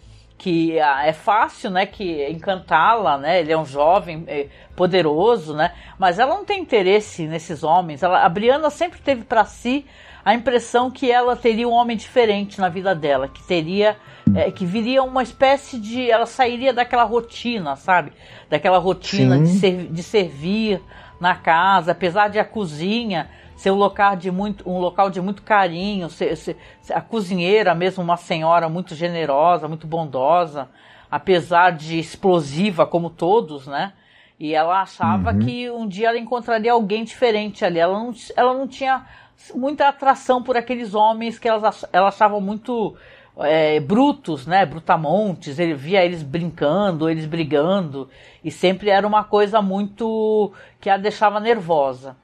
[0.42, 1.86] que ah, é fácil, né?
[1.86, 3.40] Que encantá-la, né?
[3.42, 5.72] Ele é um jovem eh, poderoso, né?
[6.00, 8.02] Mas ela não tem interesse nesses homens.
[8.02, 9.86] Ela, a Briana sempre teve para si
[10.26, 13.96] a impressão que ela teria um homem diferente na vida dela, que teria
[14.36, 16.10] é, que viria uma espécie de.
[16.10, 18.12] Ela sairia daquela rotina, sabe?
[18.50, 20.82] Daquela rotina de, ser- de servir
[21.20, 23.30] na casa, apesar de a cozinha
[23.62, 26.58] ser um local de muito, um local de muito carinho, ser- ser-
[26.92, 30.68] a cozinheira mesmo uma senhora muito generosa, muito bondosa,
[31.12, 33.94] apesar de explosiva como todos, né?
[34.40, 35.40] E ela achava Uhum.
[35.40, 37.78] que um dia ela encontraria alguém diferente ali.
[37.78, 39.06] Ela não, ela não tinha
[39.54, 42.96] muita atração por aqueles homens que elas, ach- ela achava muito
[43.44, 44.66] é, brutos, né?
[44.66, 45.58] Brutamontes.
[45.60, 48.10] Ele via eles brincando, eles brigando.
[48.44, 52.16] E sempre era uma coisa muito que a deixava nervosa.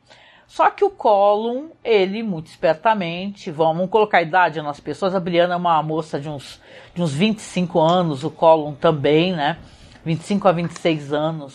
[0.48, 5.56] Só que o Colum, ele muito espertamente, vamos colocar a idade nas pessoas, a Briana
[5.56, 6.62] é uma moça de uns,
[6.96, 9.58] de uns 25 anos, o Colum também, né?
[10.06, 11.54] 25 a 26 anos.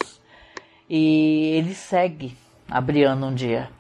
[0.89, 2.37] E ele segue
[2.71, 3.71] a Briana um dia.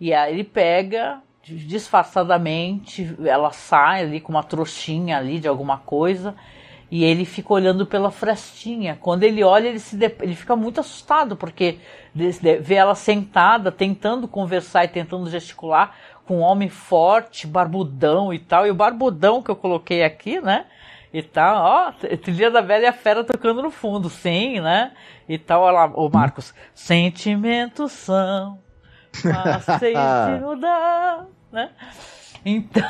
[0.00, 6.34] E aí ele pega, disfarçadamente, ela sai ali com uma trouxinha ali de alguma coisa.
[6.90, 8.98] E ele fica olhando pela frestinha.
[9.00, 11.78] Quando ele olha, ele, se ele fica muito assustado, porque
[12.60, 15.94] vê ela sentada, tentando conversar e tentando gesticular
[16.26, 18.66] com um homem forte, barbudão e tal.
[18.66, 20.66] E o barbudão que eu coloquei aqui, né?
[21.12, 24.92] E tal, ó, trilha da velha fera tocando no fundo, sim, né?
[25.26, 26.52] E tal, olha lá, o Marcos.
[26.74, 28.58] Sentimentos são
[29.12, 31.70] fáceis de mudar, né?
[32.44, 32.82] Então.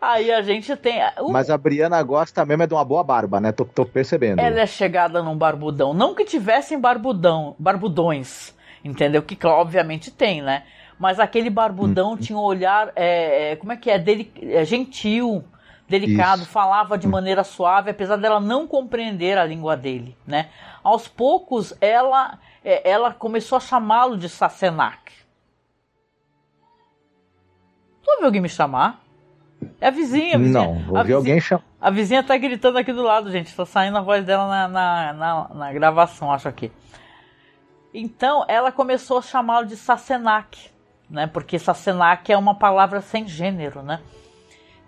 [0.00, 1.00] Aí a gente tem.
[1.30, 3.52] Mas a Briana gosta mesmo é de uma boa barba, né?
[3.52, 4.40] Tô, tô, percebendo.
[4.40, 5.94] Ela é chegada num barbudão.
[5.94, 9.22] Não que tivessem barbudão, barbudões, entendeu?
[9.22, 10.64] Que obviamente tem, né?
[10.98, 12.16] Mas aquele barbudão hum.
[12.16, 12.92] tinha um olhar.
[12.94, 13.98] É, é, como é que é?
[13.98, 15.42] Dele, é gentil,
[15.88, 16.50] delicado, Isso.
[16.50, 17.10] falava de hum.
[17.10, 20.50] maneira suave, apesar dela não compreender a língua dele, né?
[20.84, 24.98] Aos poucos, ela, é, ela começou a chamá-lo de Sassenach.
[28.02, 29.07] Tu ouviu alguém me chamar?
[29.80, 30.64] É a vizinha, a vizinha.
[30.64, 31.62] Não, ouvi alguém chamar.
[31.80, 33.54] A vizinha tá gritando aqui do lado, gente.
[33.54, 36.72] Tá saindo a voz dela na, na, na, na gravação, acho aqui.
[37.94, 40.70] Então, ela começou a chamá-lo de Sassenach,
[41.08, 41.26] né?
[41.28, 44.00] Porque Sassenach é uma palavra sem gênero, né?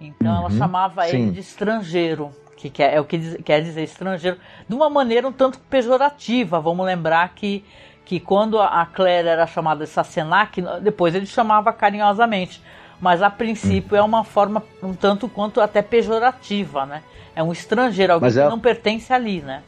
[0.00, 1.16] Então, uhum, ela chamava sim.
[1.16, 5.28] ele de estrangeiro, que quer, é o que diz, quer dizer estrangeiro, de uma maneira
[5.28, 6.58] um tanto pejorativa.
[6.60, 7.64] Vamos lembrar que,
[8.04, 12.60] que quando a Claire era chamada de Sassenach, depois ele chamava carinhosamente
[13.00, 17.02] mas a princípio é uma forma um tanto quanto até pejorativa, né?
[17.34, 18.44] É um estrangeiro, alguém ela...
[18.44, 19.62] que não pertence ali, né?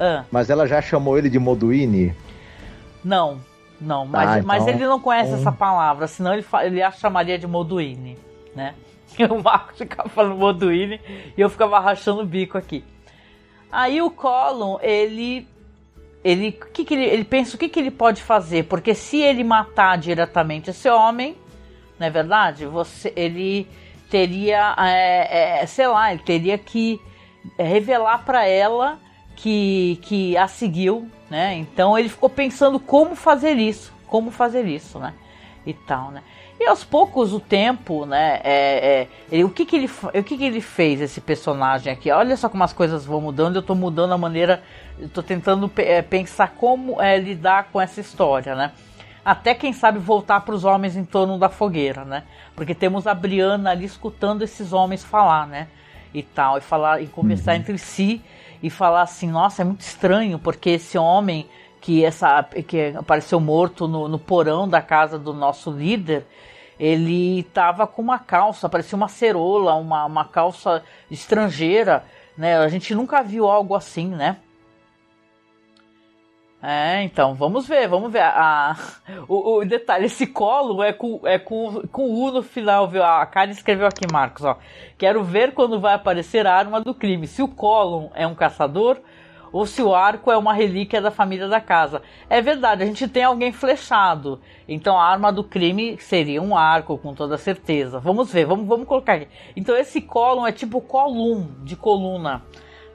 [0.00, 0.24] Ah.
[0.30, 2.14] Mas ela já chamou ele de Moduini?
[3.04, 3.40] Não,
[3.80, 4.46] não, mas, ah, então...
[4.46, 8.16] mas ele não conhece essa palavra, senão ele, ele a chamaria de Moduini,
[8.54, 8.74] né?
[9.30, 11.00] o Marco ficava falando Moduini
[11.36, 12.84] e eu ficava rachando o bico aqui.
[13.70, 15.46] Aí o Colin, ele
[16.24, 19.44] ele, que que ele, ele pensa o que, que ele pode fazer, porque se ele
[19.44, 21.36] matar diretamente esse homem,
[21.98, 22.66] não é verdade?
[22.66, 23.68] Você, ele
[24.10, 27.00] teria, é, é, sei lá, ele teria que
[27.58, 28.98] revelar para ela
[29.36, 31.54] que, que a seguiu, né?
[31.54, 35.14] Então ele ficou pensando como fazer isso, como fazer isso, né?
[35.66, 36.22] E tal, né?
[36.60, 38.40] E aos poucos o tempo, né?
[38.42, 42.10] É, é, ele, o que que ele, o que que ele fez esse personagem aqui?
[42.10, 43.56] Olha só como as coisas vão mudando.
[43.56, 44.62] Eu estou mudando a maneira,
[44.98, 48.72] estou tentando é, pensar como é, lidar com essa história, né?
[49.24, 52.24] Até quem sabe voltar para os homens em torno da fogueira, né?
[52.54, 55.68] Porque temos a Briana ali escutando esses homens falar, né?
[56.14, 57.58] E tal, e falar e conversar uhum.
[57.58, 58.22] entre si
[58.62, 61.46] e falar assim, nossa, é muito estranho porque esse homem
[61.80, 66.26] que essa que apareceu morto no, no porão da casa do nosso líder,
[66.78, 72.04] ele estava com uma calça, parecia uma cerola, uma, uma calça estrangeira,
[72.36, 72.58] né?
[72.58, 74.38] A gente nunca viu algo assim, né?
[76.60, 78.22] É, então, vamos ver, vamos ver.
[78.22, 78.76] A,
[79.28, 83.04] o, o, detalhe, esse colo é com, é com, com U no final, viu?
[83.04, 84.58] A Karen escreveu aqui, Marcos, ó.
[84.96, 87.28] Quero ver quando vai aparecer a arma do crime.
[87.28, 88.98] Se o Colum é um caçador
[89.52, 92.02] ou se o arco é uma relíquia da família da casa.
[92.28, 94.40] É verdade, a gente tem alguém flechado.
[94.66, 98.00] Então a arma do crime seria um arco, com toda certeza.
[98.00, 99.28] Vamos ver, vamos, vamos colocar aqui.
[99.56, 102.42] Então esse Colum é tipo column, de coluna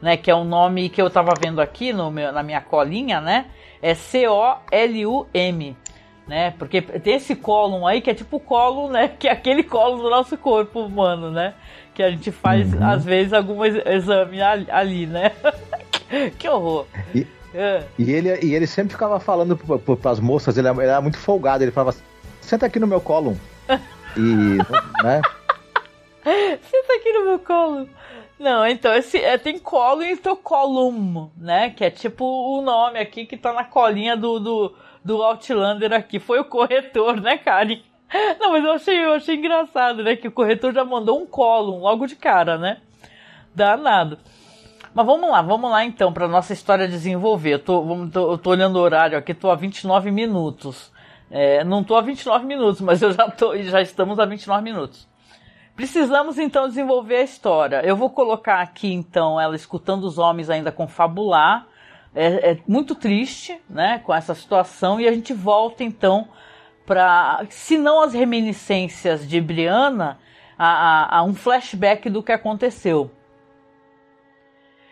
[0.03, 3.21] né, que é um nome que eu estava vendo aqui no meu, na minha colinha,
[3.21, 3.45] né?
[3.81, 5.77] É C-O-L-U-M,
[6.27, 6.51] né?
[6.59, 9.07] Porque tem esse cólon aí que é tipo o colo, né?
[9.17, 11.53] Que é aquele colo do nosso corpo humano, né?
[11.93, 12.85] Que a gente faz uhum.
[12.85, 15.31] às vezes algum exame ali, né?
[16.37, 16.85] que horror.
[17.15, 17.83] E, é.
[17.97, 21.17] e, ele, e ele sempre ficava falando para as moças, ele era, ele era, muito
[21.17, 21.95] folgado, ele falava:
[22.41, 23.37] senta aqui no meu colo.
[24.15, 24.21] E,
[25.01, 25.21] né?
[26.23, 27.89] Senta aqui no meu colo.
[28.43, 31.69] Não, então esse é, tem colo e column, né?
[31.69, 36.19] Que é tipo o nome aqui que tá na colinha do, do, do Outlander aqui.
[36.19, 37.79] Foi o corretor, né, Karen?
[38.41, 40.17] Não, mas eu achei, eu achei engraçado, né?
[40.17, 42.81] Que o corretor já mandou um column logo de cara, né?
[43.55, 44.19] Danado.
[44.93, 47.53] Mas vamos lá, vamos lá então para nossa história desenvolver.
[47.53, 50.91] Eu tô, vamos, tô, eu tô olhando o horário aqui, tô a 29 minutos.
[51.31, 55.07] É, não tô a 29 minutos, mas eu já tô, já estamos a 29 minutos.
[55.75, 57.81] Precisamos então desenvolver a história.
[57.83, 61.67] Eu vou colocar aqui então ela escutando os homens ainda confabular.
[62.13, 66.27] É, é muito triste, né, com essa situação e a gente volta então
[66.85, 70.19] para, se não as reminiscências de Brianna,
[70.57, 73.09] a, a, a, um flashback do que aconteceu.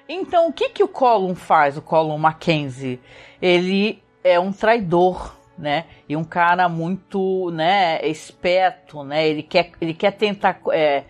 [0.10, 3.00] Então, o que que o Colum faz, o Colum Mackenzie?
[3.41, 5.86] Ele é um traidor, né?
[6.10, 9.28] E um cara muito, né, esperto, né?
[9.28, 11.04] Ele quer, ele quer tentar é,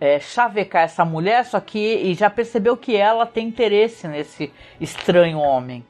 [0.00, 5.38] é, chavecar essa mulher, só que e já percebeu que ela tem interesse nesse estranho
[5.38, 5.84] homem.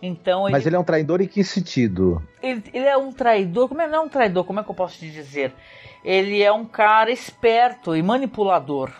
[0.00, 2.20] Então ele, Mas ele é um traidor em que sentido?
[2.42, 4.74] Ele, ele é um traidor, como é não é um traidor, como é que eu
[4.74, 5.52] posso te dizer?
[6.02, 8.90] Ele é um cara esperto e manipulador.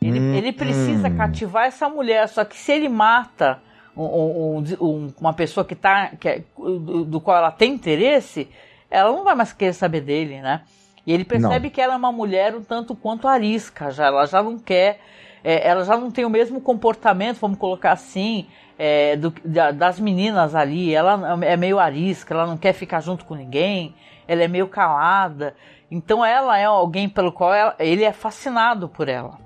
[0.00, 1.16] Ele, Hum, ele precisa hum.
[1.16, 3.60] cativar essa mulher, só que se ele mata
[3.96, 8.48] um- um- um- uma pessoa que tá, que é- do, do qual ela tem interesse,
[8.90, 10.62] ela não vai mais querer saber dele, né?
[11.06, 14.42] E ele percebe que ela é uma mulher um tanto quanto arisca, já, ela já
[14.42, 15.00] não quer,
[15.42, 18.46] é, ela já não tem o mesmo comportamento, vamos colocar assim,
[18.78, 20.94] é, do- da- das meninas ali.
[20.94, 23.94] Ela é meio arisca, ela não quer ficar junto com ninguém,
[24.28, 25.54] ela é meio calada.
[25.90, 29.38] Então ela é alguém pelo qual ela- ele é fascinado por ela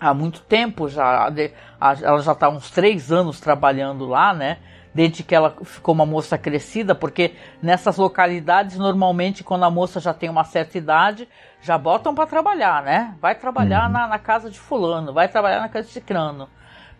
[0.00, 1.32] há muito tempo já.
[1.80, 4.58] Ela já está há uns três anos trabalhando lá, né?
[4.94, 10.14] Desde que ela ficou uma moça crescida, porque nessas localidades, normalmente, quando a moça já
[10.14, 11.28] tem uma certa idade,
[11.60, 13.14] já botam para trabalhar, né?
[13.20, 16.48] Vai trabalhar na, na casa de fulano, vai trabalhar na casa de cicrano.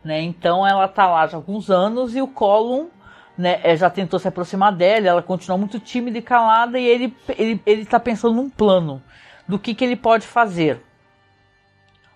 [0.04, 0.22] Né?
[0.22, 2.88] Então ela tá lá já há alguns anos e o Colum
[3.36, 7.16] né, eh, já tentou se aproximar dela, ela continua muito tímida e calada e ele,
[7.36, 9.02] ele, ele tá pensando num plano
[9.46, 10.82] do que, que ele pode fazer.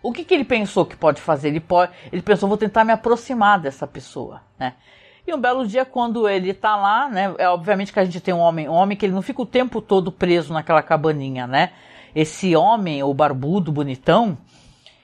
[0.02, 1.48] O que, que ele pensou que pode fazer?
[1.48, 4.74] Ele, pode, ele pensou, vou tentar me aproximar dessa pessoa, né?
[5.26, 7.32] E um belo dia, quando ele tá lá, né?
[7.38, 9.46] É obviamente que a gente tem um homem, um homem que ele não fica o
[9.46, 11.70] tempo todo preso naquela cabaninha, né?
[12.14, 14.36] Esse homem, o barbudo, bonitão,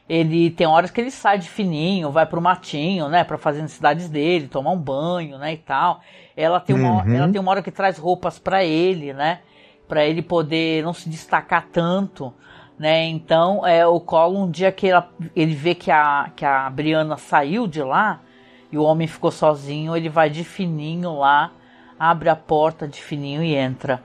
[0.09, 4.09] ele tem horas que ele sai de fininho, vai pro matinho, né, para fazer necessidades
[4.09, 6.01] dele, tomar um banho, né, e tal.
[6.37, 7.15] Ela tem uma, Uhum.
[7.15, 9.41] ela tem uma hora que traz roupas para ele, né,
[9.87, 12.33] para ele poder não se destacar tanto,
[12.79, 13.05] né?
[13.07, 17.17] Então, é o Colo um dia que ela- ele vê que a que a Briana
[17.17, 18.21] saiu de lá
[18.71, 21.51] e o homem ficou sozinho, ele vai de fininho lá,
[21.99, 24.03] abre a porta de fininho e entra.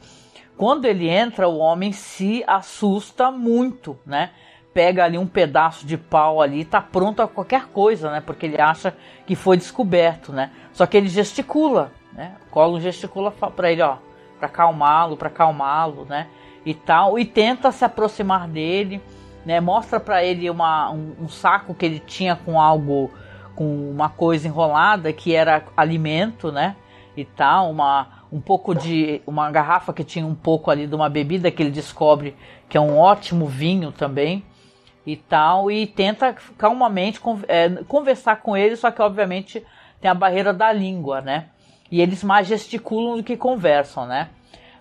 [0.58, 4.32] Quando ele entra, o homem se assusta muito, né?
[4.74, 8.22] Pega ali um pedaço de pau ali, tá pronto a qualquer coisa, né?
[8.22, 10.52] Porque ele acha que foi descoberto, né?
[10.72, 12.36] Só que ele gesticula, né?
[12.48, 13.98] O Colo gesticula pra ele, ó,
[14.40, 16.28] pra acalmá-lo, pra acalmá-lo, né?
[16.65, 19.02] E tal, e tenta se aproximar dele,
[19.45, 19.60] né?
[19.60, 23.12] Mostra pra ele uma, um, um saco que ele tinha com algo,
[23.56, 26.76] com uma coisa enrolada que era alimento, né?
[27.15, 31.08] E tal, uma um pouco de uma garrafa que tinha um pouco ali de uma
[31.08, 32.36] bebida que ele descobre
[32.67, 34.43] que é um ótimo vinho também
[35.06, 39.63] e tal, e tenta calmamente é, conversar com ele, só que obviamente
[40.02, 41.49] tem a barreira da língua, né?
[41.91, 44.30] E eles mais gesticulam do que conversam, né?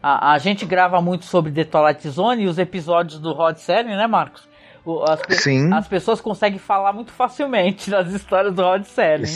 [0.03, 3.97] A, a gente grava muito sobre The Twilight Zone e os episódios do Rod Serling,
[3.97, 4.49] né, Marcos?
[5.09, 9.27] As, pe- as pessoas conseguem falar muito facilmente nas histórias do Rod Serling.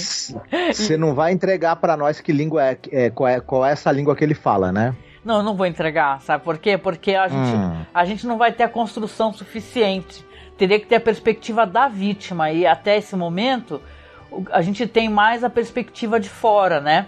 [0.73, 3.93] Você não vai entregar pra nós que língua é, é, qual é qual é essa
[3.93, 4.93] língua que ele fala, né?
[5.25, 6.77] Não, eu não vou entregar, sabe por quê?
[6.77, 7.83] Porque a gente, Hum.
[7.95, 10.25] a gente não vai ter a construção suficiente.
[10.59, 13.81] Teria que ter a perspectiva da vítima e até esse momento
[14.53, 17.07] a gente tem mais a perspectiva de fora, né?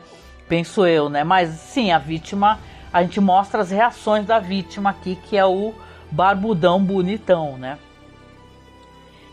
[0.49, 1.25] Penso eu, né?
[1.25, 2.59] Mas sim, a vítima,
[2.92, 5.74] a gente mostra as reações da vítima aqui, que é o
[6.11, 7.79] barbudão bonitão, né?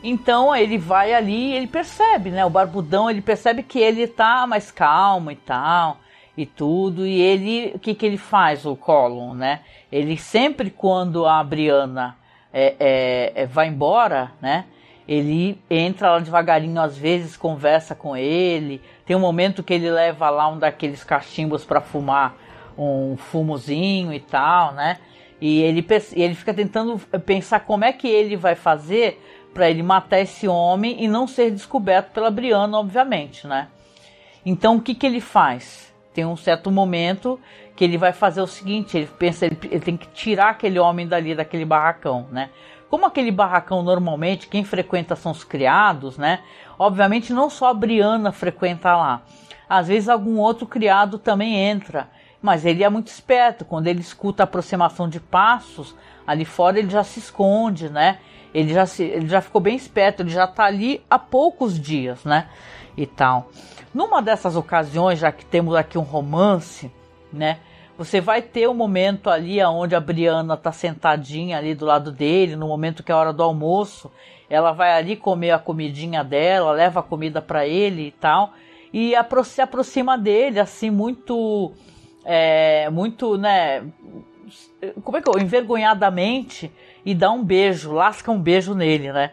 [0.04, 2.46] Então ele vai ali, ele percebe, né?
[2.46, 5.98] O barbudão, ele percebe que ele tá mais calmo e tal
[6.38, 7.08] e tudo.
[7.08, 9.62] E ele, o que que ele faz, o Colin, né?
[9.92, 12.16] Ele sempre quando a Briana
[12.54, 14.66] é, é, é, vai embora, né?
[15.08, 18.82] Ele entra lá devagarinho, às vezes conversa com ele.
[19.06, 22.36] Tem um momento que ele leva lá um daqueles cachimbos para fumar
[22.78, 24.98] um fumozinho e tal, né?
[25.40, 25.86] E ele,
[26.16, 29.22] e ele fica tentando pensar como é que ele vai fazer
[29.54, 33.68] para ele matar esse homem e não ser descoberto pela Brianna, obviamente, né?
[34.46, 35.94] Então o que, que ele faz?
[36.14, 37.40] Tem um certo momento
[37.76, 41.08] que ele vai fazer o seguinte: ele pensa, ele, ele tem que tirar aquele homem
[41.08, 42.50] dali, daquele barracão, né?
[42.90, 46.40] Como aquele barracão normalmente, quem frequenta são os criados, né?
[46.78, 49.22] Obviamente não só a Brianna frequenta lá.
[49.68, 52.10] Às vezes algum outro criado também entra.
[52.46, 53.66] Mas ele é muito esperto.
[53.66, 55.96] Quando ele escuta a aproximação de passos,
[56.28, 58.20] ali fora ele já se esconde, né?
[58.54, 62.24] Ele já, se, ele já ficou bem esperto, ele já tá ali há poucos dias,
[62.24, 62.48] né?
[62.96, 63.50] E tal.
[63.92, 66.92] Numa dessas ocasiões, já que temos aqui um romance,
[67.34, 67.58] né?
[67.98, 72.56] Você vai ter um momento ali onde a Briana tá sentadinha ali do lado dele,
[72.56, 74.12] no momento que é a hora do almoço.
[74.48, 78.54] Ela vai ali comer a comidinha dela, leva a comida para ele e tal.
[78.94, 81.74] E se aproxima dele, assim, muito.
[82.26, 83.84] É, muito, né?
[85.04, 85.40] Como é que eu.
[85.40, 86.72] Envergonhadamente.
[87.06, 89.32] E dá um beijo, lasca um beijo nele, né?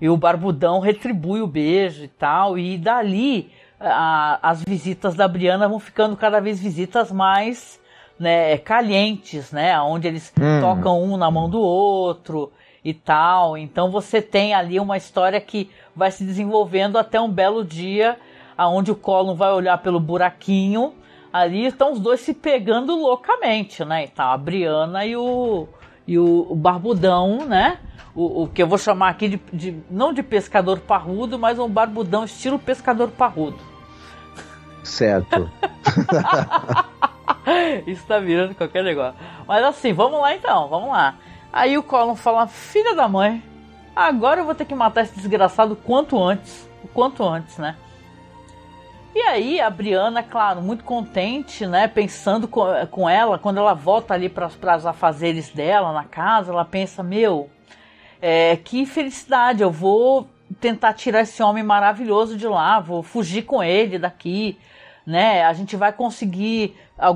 [0.00, 2.58] E o barbudão retribui o beijo e tal.
[2.58, 7.80] E dali a- as visitas da Briana vão ficando cada vez visitas mais
[8.18, 9.80] né, calientes, né?
[9.80, 10.60] Onde eles Hum.
[10.60, 12.52] tocam um na mão do outro
[12.84, 13.56] e tal.
[13.56, 18.16] Então você tem ali uma história que vai se desenvolvendo até um belo dia,
[18.56, 20.94] aonde o Colin vai olhar pelo buraquinho.
[21.34, 24.04] Ali estão os dois se pegando loucamente, né?
[24.04, 25.66] Então, a Briana e o,
[26.06, 27.78] e o, o barbudão, né?
[28.14, 31.68] O, o, que eu vou chamar aqui de, de, não de pescador parrudo, mas um
[31.68, 33.58] barbudão estilo pescador parrudo.
[34.84, 35.50] Certo.
[37.84, 39.18] Isso tá virando qualquer negócio.
[39.44, 41.16] Mas assim, vamos lá então, vamos lá.
[41.52, 43.42] Aí o Colin fala: Filha da mãe,
[43.96, 46.70] agora eu vou ter que matar esse desgraçado quanto antes.
[46.84, 47.74] O quanto antes, né?
[49.14, 51.86] E aí a Briana, claro, muito contente, né?
[51.86, 56.64] Pensando com, com ela, quando ela volta ali para os afazeres dela na casa, ela
[56.64, 57.48] pensa: Meu,
[58.20, 60.28] é, que felicidade, eu vou
[60.60, 64.58] tentar tirar esse homem maravilhoso de lá, vou fugir com ele daqui,
[65.06, 65.44] né?
[65.44, 66.74] A gente vai conseguir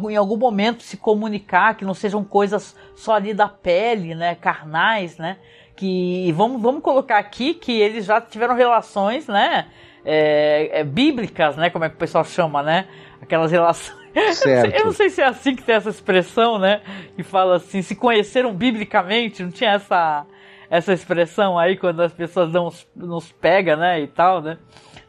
[0.09, 4.36] em algum momento se comunicar, que não sejam coisas só ali da pele, né?
[4.36, 5.36] Carnais, né?
[5.74, 9.66] Que vamos, vamos colocar aqui que eles já tiveram relações, né?
[10.05, 11.70] É, é, bíblicas, né?
[11.70, 12.86] Como é que o pessoal chama, né?
[13.20, 13.99] Aquelas relações.
[14.32, 14.74] Certo.
[14.76, 16.80] Eu não sei se é assim que tem essa expressão, né?
[17.14, 20.26] Que fala assim, se conheceram biblicamente, não tinha essa
[20.70, 24.59] essa expressão aí quando as pessoas dão, nos pega, né, e tal, né?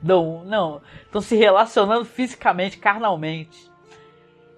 [0.01, 3.68] Dão, não, estão se relacionando fisicamente, carnalmente.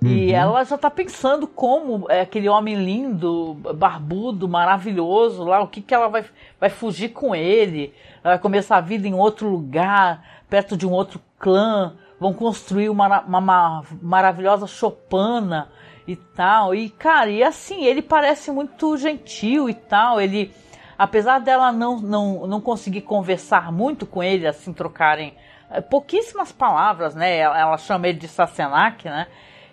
[0.04, 0.10] Uhum.
[0.10, 5.82] E ela já tá pensando como é aquele homem lindo, barbudo, maravilhoso lá, o que
[5.82, 6.26] que ela vai,
[6.60, 7.94] vai fugir com ele,
[8.24, 12.90] ela vai começar a vida em outro lugar, perto de um outro clã, vão construir
[12.90, 15.70] uma, uma, uma maravilhosa chopana
[16.08, 16.74] e tal.
[16.74, 20.52] E, cara, e assim, ele parece muito gentil e tal, ele
[20.98, 25.34] apesar dela não, não, não conseguir conversar muito com ele, assim, trocarem
[25.72, 27.38] é, pouquíssimas palavras, né?
[27.38, 29.28] Ela, ela chama ele de Sassenach, né?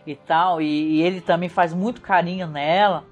[0.08, 3.04] E tal, e, e, ele também faz muito carinho nela.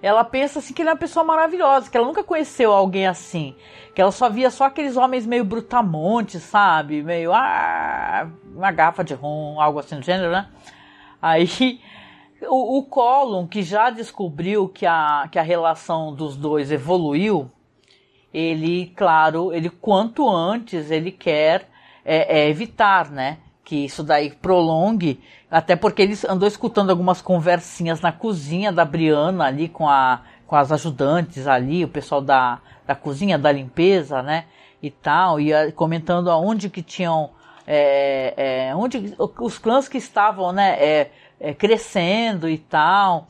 [0.00, 3.56] Ela pensa assim que ele é uma pessoa maravilhosa, que ela nunca conheceu alguém assim,
[3.94, 7.02] que ela só via só aqueles homens meio brutamontes, sabe?
[7.02, 10.48] Meio ah, uma garrafa de rum, algo assim do gênero, né?
[11.20, 11.80] Aí
[12.48, 17.50] o, o Collum, que já descobriu que a, que a relação dos dois evoluiu,
[18.32, 21.68] ele, claro, ele quanto antes ele quer
[22.04, 23.38] é, é evitar, né?
[23.64, 25.20] Que isso daí prolongue,
[25.54, 30.56] até porque ele andou escutando algumas conversinhas na cozinha da Briana ali com, a, com
[30.56, 34.46] as ajudantes ali, o pessoal da, da cozinha, da limpeza, né?
[34.82, 37.30] E tal, e comentando aonde que tinham,
[37.64, 38.34] é,
[38.70, 40.76] é, onde os clãs que estavam, né?
[40.80, 43.28] É, crescendo e tal.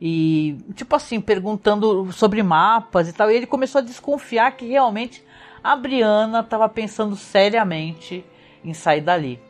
[0.00, 3.30] E, tipo assim, perguntando sobre mapas e tal.
[3.30, 5.22] E ele começou a desconfiar que realmente
[5.62, 8.24] a Briana estava pensando seriamente
[8.64, 9.45] em sair dali.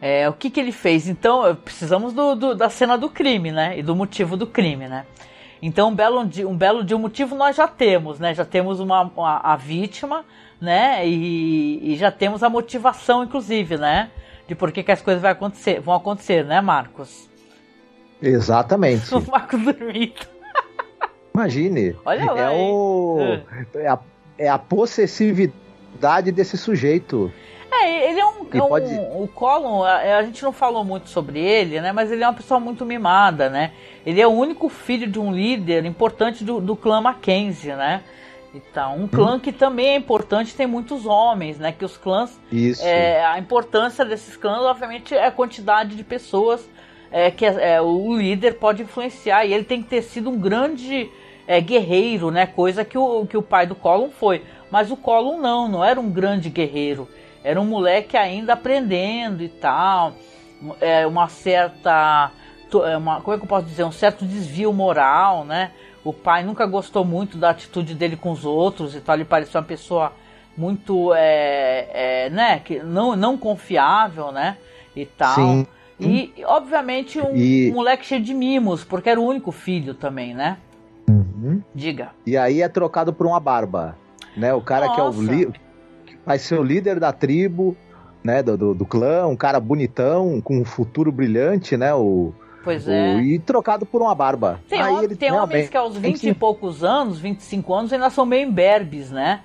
[0.00, 1.08] É, o que, que ele fez?
[1.08, 3.78] Então, precisamos do, do, da cena do crime, né?
[3.78, 5.04] E do motivo do crime, né?
[5.60, 8.32] Então, um belo, um belo dia, um motivo nós já temos, né?
[8.32, 10.24] Já temos uma, uma a vítima,
[10.60, 11.06] né?
[11.06, 14.10] E, e, já temos a motivação, inclusive, né?
[14.48, 17.28] de por que, que as coisas vai acontecer, vão acontecer, né, Marcos?
[18.20, 19.04] Exatamente.
[19.14, 20.26] O Marcos dormindo.
[21.34, 21.94] Imagine.
[22.04, 22.40] Olha lá.
[22.40, 23.38] É, o,
[23.74, 23.98] é, a,
[24.38, 27.30] é a possessividade desse sujeito.
[27.70, 28.46] É, ele é um.
[28.52, 28.92] É um pode...
[29.14, 31.92] O Colin, a, a, gente não falou muito sobre ele, né?
[31.92, 33.72] Mas ele é uma pessoa muito mimada, né?
[34.06, 38.02] Ele é o único filho de um líder importante do, do clã Mackenzie, né?
[38.54, 39.40] Então, um clã hum.
[39.40, 41.72] que também é importante, tem muitos homens, né?
[41.72, 42.40] Que os clãs.
[42.50, 42.82] Isso.
[42.84, 46.68] É, a importância desses clãs, obviamente, é a quantidade de pessoas
[47.10, 49.44] é, que é, é, o líder pode influenciar.
[49.44, 51.10] E ele tem que ter sido um grande
[51.46, 52.46] é, guerreiro, né?
[52.46, 54.42] Coisa que o, que o pai do Colum foi.
[54.70, 57.08] Mas o Colum não, não era um grande guerreiro.
[57.42, 60.14] Era um moleque ainda aprendendo e tal.
[60.80, 62.30] É, uma certa.
[62.84, 63.84] É, uma, como é que eu posso dizer?
[63.84, 65.70] Um certo desvio moral, né?
[66.04, 69.14] O pai nunca gostou muito da atitude dele com os outros e tal.
[69.14, 70.12] Ele parecia uma pessoa
[70.58, 74.56] muito, é, é, né, que não, não confiável, né,
[74.94, 75.34] e tal.
[75.36, 75.66] Sim.
[76.00, 77.70] E, obviamente, um, e...
[77.72, 80.58] moleque cheio de mimos, porque era o único filho também, né?
[81.08, 81.62] Uhum.
[81.74, 82.10] Diga.
[82.26, 83.96] E aí é trocado por uma barba,
[84.36, 84.52] né?
[84.54, 84.94] O cara Nossa.
[84.94, 85.52] que é o li...
[86.28, 87.74] vai ser o líder da tribo,
[88.22, 92.86] né, do, do, do, clã, um cara bonitão, com um futuro brilhante, né, o Pois
[92.86, 93.16] é.
[93.16, 94.60] E trocado por uma barba.
[94.68, 98.26] Tem, Aí ele, tem homens que aos 20 e poucos anos, 25 anos, ainda são
[98.26, 99.40] meio imberbes, né?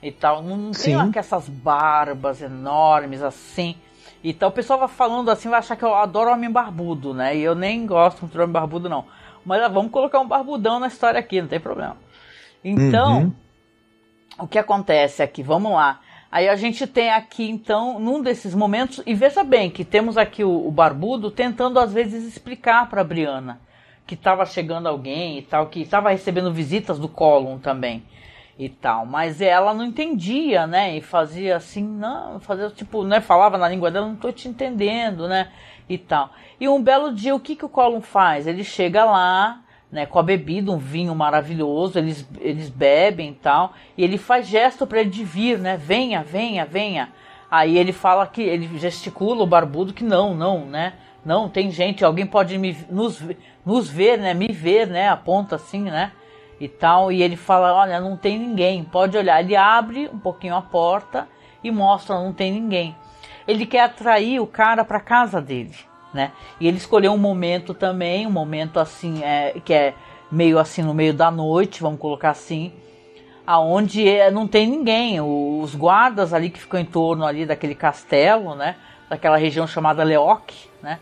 [0.00, 0.44] E tal.
[0.44, 3.74] Não, tem essas barbas enormes assim.
[4.22, 7.36] Então o pessoal vai falando assim, vai achar que eu adoro homem barbudo, né?
[7.36, 9.06] E eu nem gosto muito de homem barbudo, não.
[9.44, 11.96] Mas ah, vamos colocar um barbudão na história aqui, não tem problema.
[12.62, 13.32] Então, uhum.
[14.40, 15.42] o que acontece aqui?
[15.42, 16.00] Vamos lá.
[16.30, 20.44] Aí a gente tem aqui, então, num desses momentos, e veja bem que temos aqui
[20.44, 23.60] o, o Barbudo tentando às vezes explicar para a Briana
[24.08, 28.02] que estava chegando alguém e tal, que estava recebendo visitas do Colum também
[28.58, 30.96] e tal, mas ela não entendia, né?
[30.96, 33.20] E fazia assim, não, fazia tipo, né?
[33.20, 35.52] Falava na língua dela, não estou te entendendo, né?
[35.88, 36.30] E tal.
[36.58, 38.46] E um belo dia, o que que o Colum faz?
[38.46, 39.60] Ele chega lá,
[39.90, 44.46] né, com a bebida, um vinho maravilhoso, eles, eles bebem e tal, e ele faz
[44.46, 47.10] gesto para ele de vir, né, venha, venha, venha.
[47.50, 52.04] Aí ele fala que, ele gesticula o barbudo que não, não, né, não, tem gente,
[52.04, 53.22] alguém pode me, nos,
[53.64, 56.12] nos ver, né, me ver, né, aponta assim, né,
[56.60, 59.40] e tal, e ele fala, olha, não tem ninguém, pode olhar.
[59.40, 61.28] Ele abre um pouquinho a porta
[61.62, 62.96] e mostra, não tem ninguém.
[63.46, 65.74] Ele quer atrair o cara para casa dele,
[66.18, 66.32] né?
[66.58, 69.94] E ele escolheu um momento também, um momento assim, é, que é
[70.32, 72.72] meio assim no meio da noite, vamos colocar assim,
[73.46, 75.20] aonde é, não tem ninguém.
[75.20, 78.74] Os guardas ali que ficam em torno ali daquele castelo, né?
[79.08, 80.50] Daquela região chamada Leoc,
[80.82, 80.98] né?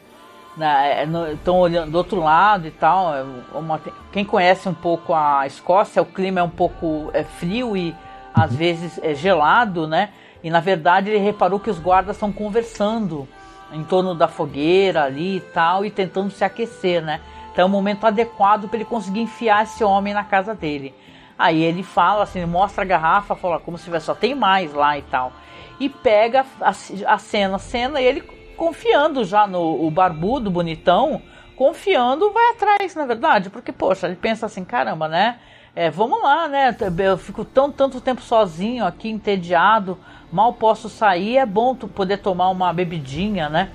[1.33, 3.15] Estão olhando do outro lado e tal.
[3.15, 3.81] É uma,
[4.13, 7.97] quem conhece um pouco a Escócia, o clima é um pouco é, frio e
[8.35, 10.11] às vezes é gelado, né?
[10.45, 13.27] E na verdade ele reparou que os guardas estão conversando
[13.73, 17.21] em torno da fogueira ali e tal e tentando se aquecer, né?
[17.53, 20.95] Então é o momento adequado para ele conseguir enfiar esse homem na casa dele.
[21.39, 24.97] Aí ele fala assim, mostra a garrafa, fala como se tivesse só tem mais lá
[24.97, 25.33] e tal.
[25.79, 28.23] E pega a, a cena, a cena, e ele
[28.57, 31.21] confiando já no barbudo, bonitão,
[31.55, 33.51] confiando, vai atrás, na verdade.
[33.51, 35.39] Porque, poxa, ele pensa assim, caramba, né?
[35.75, 36.75] É, vamos lá, né?
[36.99, 39.99] Eu fico tão tanto tempo sozinho aqui, entediado
[40.31, 43.71] mal posso sair, é bom tu poder tomar uma bebidinha, né?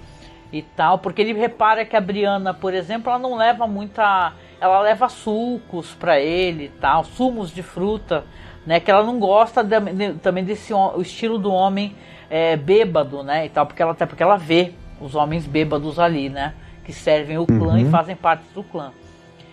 [0.51, 4.33] E tal, porque ele repara que a Briana, por exemplo, ela não leva muita.
[4.59, 8.25] Ela leva sucos para ele e tal, sumos de fruta,
[8.65, 8.79] né?
[8.79, 11.95] Que ela não gosta de, de, também desse o estilo do homem
[12.29, 13.45] é, bêbado, né?
[13.45, 16.53] E tal, porque ela até porque ela vê os homens bêbados ali, né?
[16.83, 17.77] Que servem o clã uhum.
[17.77, 18.91] e fazem parte do clã.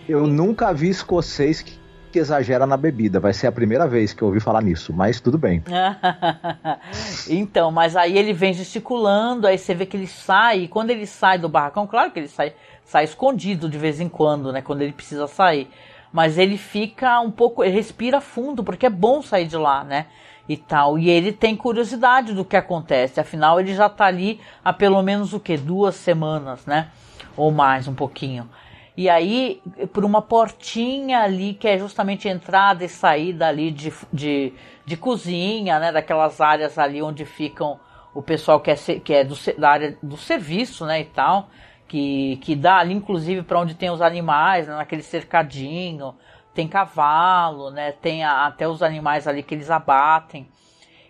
[0.07, 0.29] Eu e...
[0.29, 1.79] nunca vi escocês que
[2.11, 3.19] que exagera na bebida.
[3.19, 5.63] Vai ser a primeira vez que eu ouvi falar nisso, mas tudo bem.
[7.29, 11.05] então, mas aí ele vem gesticulando, aí você vê que ele sai, e quando ele
[11.05, 12.53] sai do barracão, claro que ele sai,
[12.83, 14.61] sai escondido de vez em quando, né?
[14.61, 15.69] Quando ele precisa sair.
[16.11, 20.07] Mas ele fica um pouco, ele respira fundo, porque é bom sair de lá, né?
[20.47, 20.97] E tal.
[20.97, 23.19] E ele tem curiosidade do que acontece.
[23.19, 25.55] Afinal, ele já tá ali há pelo menos o que?
[25.55, 26.87] Duas semanas, né?
[27.37, 28.49] Ou mais, um pouquinho.
[28.99, 29.61] E aí,
[29.93, 34.51] por uma portinha ali, que é justamente entrada e saída ali de, de,
[34.85, 35.89] de cozinha, né?
[35.89, 37.79] Daquelas áreas ali onde ficam
[38.13, 40.99] o pessoal que é, que é do, da área do serviço, né?
[40.99, 41.47] E tal.
[41.87, 46.13] Que, que dá ali, inclusive, para onde tem os animais, né, naquele cercadinho.
[46.53, 47.93] Tem cavalo, né?
[47.93, 50.45] Tem a, até os animais ali que eles abatem.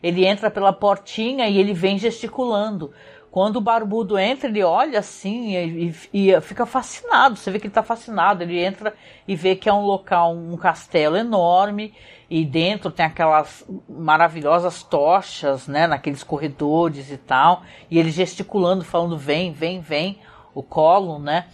[0.04, 2.94] Ele entra pela portinha e ele vem gesticulando.
[3.32, 7.36] Quando o barbudo entra, ele olha assim e, e, e fica fascinado.
[7.36, 8.42] Você vê que ele está fascinado.
[8.42, 8.94] Ele entra
[9.28, 11.94] e vê que é um local, um castelo enorme
[12.30, 19.18] e dentro tem aquelas maravilhosas tochas, né, naqueles corredores e tal, e ele gesticulando, falando
[19.18, 20.20] vem, vem, vem,
[20.54, 21.48] o colo, né?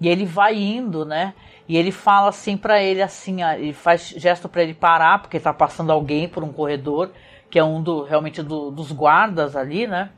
[0.00, 1.34] E ele vai indo, né?
[1.68, 5.52] E ele fala assim para ele assim, ele faz gesto para ele parar porque está
[5.52, 7.10] passando alguém por um corredor,
[7.50, 10.10] que é um do realmente do, dos guardas ali, né?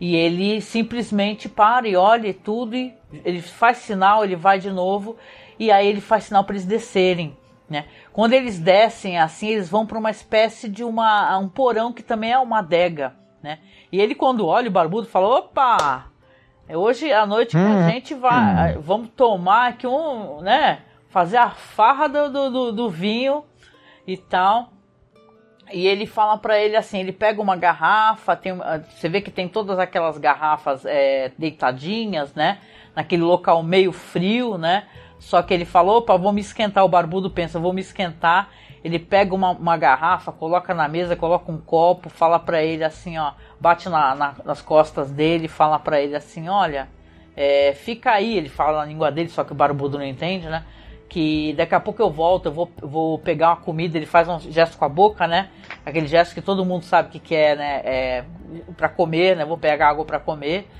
[0.00, 2.94] E ele simplesmente para e olha tudo e
[3.24, 5.16] ele faz sinal, ele vai de novo
[5.58, 7.36] e aí ele faz sinal para eles descerem.
[7.68, 7.84] Né?
[8.12, 12.32] Quando eles descem assim, eles vão para uma espécie de uma, um porão que também
[12.32, 13.14] é uma adega.
[13.42, 13.58] Né?
[13.92, 16.06] E ele, quando olha o barbudo, fala: opa!
[16.66, 17.90] É hoje à noite a hum.
[17.90, 18.76] gente vai.
[18.76, 18.80] Hum.
[18.80, 20.40] Vamos tomar aqui um.
[20.40, 20.82] né?
[21.08, 23.44] Fazer a farra do, do, do vinho
[24.06, 24.72] e tal.
[25.72, 28.52] E ele fala para ele assim, ele pega uma garrafa, tem,
[28.88, 32.58] você vê que tem todas aquelas garrafas é, deitadinhas, né?
[32.94, 34.84] Naquele local meio frio, né?
[35.18, 36.84] Só que ele falou, opa, vou me esquentar.
[36.84, 38.48] O barbudo pensa, vou me esquentar.
[38.82, 43.18] Ele pega uma, uma garrafa, coloca na mesa, coloca um copo, fala para ele assim,
[43.18, 46.88] ó, bate na, na, nas costas dele, fala para ele assim, olha,
[47.36, 48.36] é, fica aí.
[48.36, 50.64] Ele fala na língua dele, só que o barbudo não entende, né?
[51.10, 54.38] Que daqui a pouco eu volto, eu vou, vou pegar uma comida, ele faz um
[54.38, 55.50] gesto com a boca, né?
[55.84, 57.80] Aquele gesto que todo mundo sabe que quer, é, né?
[57.84, 58.24] É
[58.76, 59.44] para comer, né?
[59.44, 60.70] Vou pegar água para comer.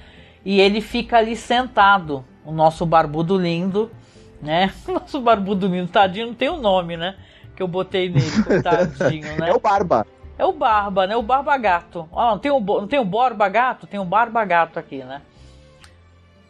[0.44, 3.90] E ele fica ali sentado, o nosso barbudo lindo,
[4.40, 4.72] né?
[4.88, 7.16] O nosso barbudo lindo, tadinho, não tem o um nome, né?
[7.56, 9.50] Que eu botei nele, coitadinho, né?
[9.50, 10.06] É o Barba.
[10.38, 11.16] É o Barba, né?
[11.16, 12.08] O Barba Gato.
[12.12, 13.84] Ó, não tem o, não tem o Borba Gato?
[13.88, 15.22] Tem o Barba Gato aqui, né?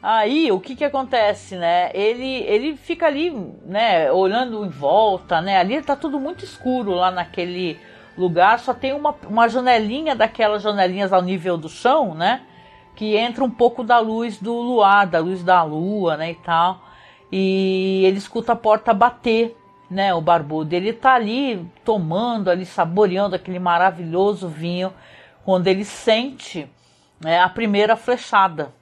[0.02, 1.90] Aí o que que acontece, né?
[1.92, 3.30] Ele ele fica ali,
[3.66, 5.58] né, olhando em volta, né?
[5.58, 7.78] Ali tá tudo muito escuro lá naquele
[8.16, 12.42] lugar, só tem uma, uma janelinha daquelas janelinhas ao nível do chão, né?
[12.96, 16.80] Que entra um pouco da luz do luar, da luz da lua, né, e tal.
[17.32, 19.56] E ele escuta a porta bater,
[19.90, 20.74] né, o barbudo.
[20.74, 24.92] Ele tá ali tomando, ali saboreando aquele maravilhoso vinho,
[25.44, 26.68] quando ele sente
[27.20, 28.72] né, a primeira flechada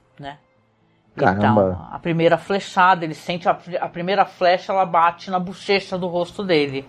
[1.25, 1.61] Caramba.
[1.71, 6.07] Então, a primeira flechada, ele sente a, a primeira flecha, ela bate na bochecha do
[6.07, 6.85] rosto dele,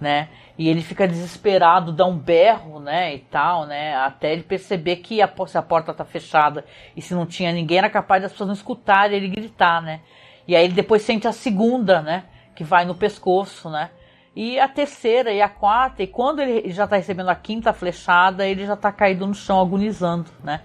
[0.00, 0.28] né?
[0.56, 5.20] E ele fica desesperado, dá um berro, né, e tal, né, até ele perceber que
[5.20, 6.64] a, se a porta tá fechada
[6.96, 10.00] e se não tinha ninguém, era capaz das pessoas não escutarem ele gritar, né.
[10.46, 12.22] E aí ele depois sente a segunda, né,
[12.54, 13.90] que vai no pescoço, né,
[14.36, 18.46] e a terceira e a quarta, e quando ele já tá recebendo a quinta flechada,
[18.46, 20.60] ele já tá caído no chão agonizando, né.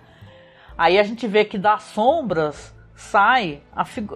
[0.78, 3.61] Aí a gente vê que das sombras sai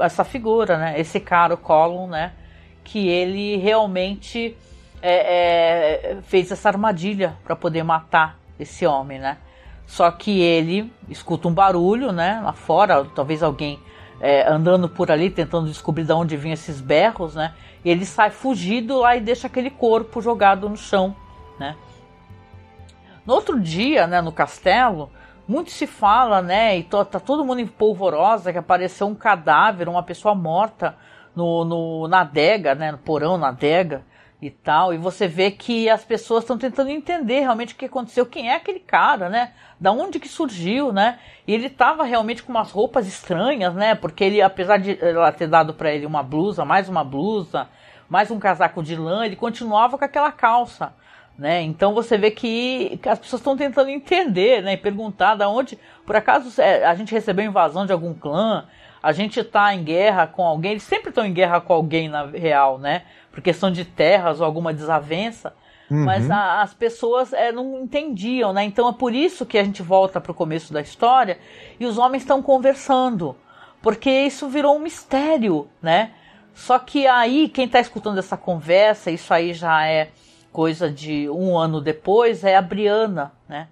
[0.02, 2.34] essa figura, né, esse cara, o Colin, né,
[2.84, 4.58] que ele realmente
[5.02, 9.38] é, é, fez essa armadilha para poder matar esse homem, né?
[9.88, 12.42] Só que ele escuta um barulho, né?
[12.44, 13.80] Lá fora, talvez alguém
[14.20, 17.54] é, andando por ali tentando descobrir de onde vinham esses berros, né?
[17.84, 21.16] E ele sai fugido lá e deixa aquele corpo jogado no chão,
[21.58, 21.76] né?
[23.26, 25.10] No outro dia, né, no castelo,
[25.48, 30.04] muito se fala, né, e tá todo mundo em polvorosa que apareceu um cadáver, uma
[30.04, 30.96] pessoa morta
[31.36, 34.04] no, no na adega, né, no porão, na adega,
[34.46, 38.26] e tal, e você vê que as pessoas estão tentando entender realmente o que aconteceu,
[38.26, 39.54] quem é aquele cara, né?
[39.80, 41.18] Da onde que surgiu, né?
[41.48, 43.96] E ele tava realmente com umas roupas estranhas, né?
[43.96, 47.70] Porque ele, apesar de ela ter dado para ele uma blusa, mais uma blusa,
[48.10, 50.94] mais um casaco de lã, ele continuava com aquela calça,
[51.38, 51.62] né?
[51.62, 54.78] Então você vê que, as pessoas estão tentando entender, né?
[54.78, 58.66] Perguntar da onde, por acaso é, a gente recebeu invasão de algum clã,
[59.02, 62.26] a gente está em guerra com alguém, eles sempre estão em guerra com alguém na
[62.26, 63.04] real, né?
[63.34, 65.56] por questão de terras ou alguma desavença,
[65.90, 66.06] uhum.
[66.06, 68.64] mas a, as pessoas é, não entendiam, né?
[68.64, 71.40] Então é por isso que a gente volta para o começo da história
[71.80, 73.36] e os homens estão conversando,
[73.82, 76.12] porque isso virou um mistério, né?
[76.54, 80.10] Só que aí quem está escutando essa conversa, isso aí já é
[80.54, 83.68] coisa de um ano depois, é a Briana, né?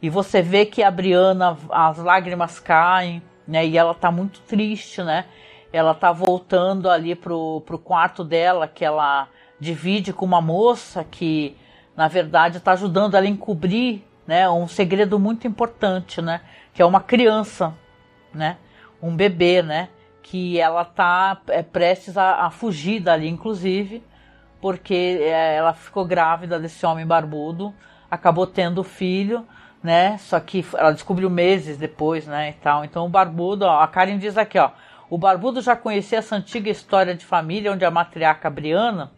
[0.00, 3.66] E você vê que a Briana, as lágrimas caem, né?
[3.66, 5.26] E ela está muito triste, né?
[5.72, 9.28] ela tá voltando ali pro, pro quarto dela, que ela
[9.58, 11.56] divide com uma moça que,
[11.96, 16.40] na verdade, está ajudando ela a encobrir né, um segredo muito importante, né?
[16.72, 17.74] Que é uma criança,
[18.32, 18.56] né?
[19.02, 19.88] Um bebê, né?
[20.22, 24.02] Que ela tá é, prestes a, a fugir dali, inclusive,
[24.60, 27.74] porque é, ela ficou grávida desse homem barbudo,
[28.10, 29.46] acabou tendo filho,
[29.82, 30.18] né?
[30.18, 32.50] Só que ela descobriu meses depois, né?
[32.50, 32.84] E tal.
[32.84, 34.70] Então o barbudo, ó, a Karen diz aqui, ó.
[35.10, 39.10] O Barbudo já conhecia essa antiga história de família onde a matriarca Briana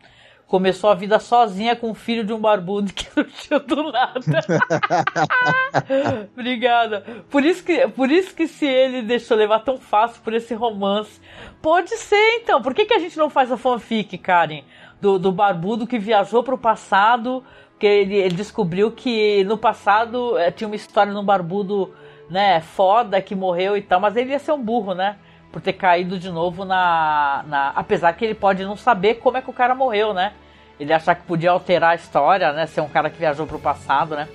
[0.47, 4.21] começou a vida sozinha com o filho de um barbudo que surgiu do nada.
[6.33, 7.25] Obrigada.
[7.31, 11.21] Por isso, que, por isso que se ele deixou levar tão fácil por esse romance.
[11.61, 12.63] Pode ser, então.
[12.63, 14.63] Por que, que a gente não faz a fanfic, Karen?
[15.03, 17.45] Do, do barbudo que viajou para o passado,
[17.79, 21.93] que ele, ele, descobriu que no passado é, tinha uma história no barbudo
[22.31, 25.17] né, foda que morreu e tal, mas ele ia ser um burro, né?
[25.53, 27.69] por ter caído de novo na, na.
[27.77, 30.33] Apesar que ele pode não saber como é que o cara morreu, né?
[30.81, 32.67] Ele achar que podia alterar a história, né?
[32.67, 34.27] Ser um cara que viajou pro passado, né?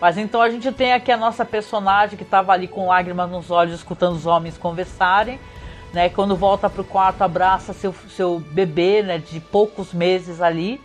[0.00, 3.50] Mas então a gente tem aqui a nossa personagem que estava ali com lágrimas nos
[3.50, 5.38] olhos, escutando os homens conversarem,
[5.92, 6.08] né?
[6.08, 9.18] Quando volta pro quarto, abraça seu, seu bebê, né?
[9.18, 10.80] De poucos meses ali,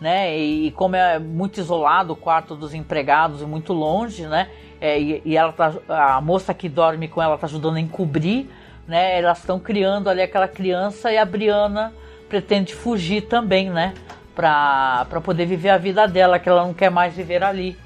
[0.00, 0.36] né?
[0.36, 4.48] E, e como é muito isolado o quarto dos empregados e muito longe, né?
[4.80, 8.48] É, e, e, ela tá, a moça que dorme com ela tá ajudando a encobrir
[8.90, 9.20] né?
[9.20, 11.94] Elas estão criando ali aquela criança e a Briana
[12.28, 13.94] pretende fugir também, né?
[14.34, 17.78] Pra poder viver a vida dela, que ela não quer mais viver ali.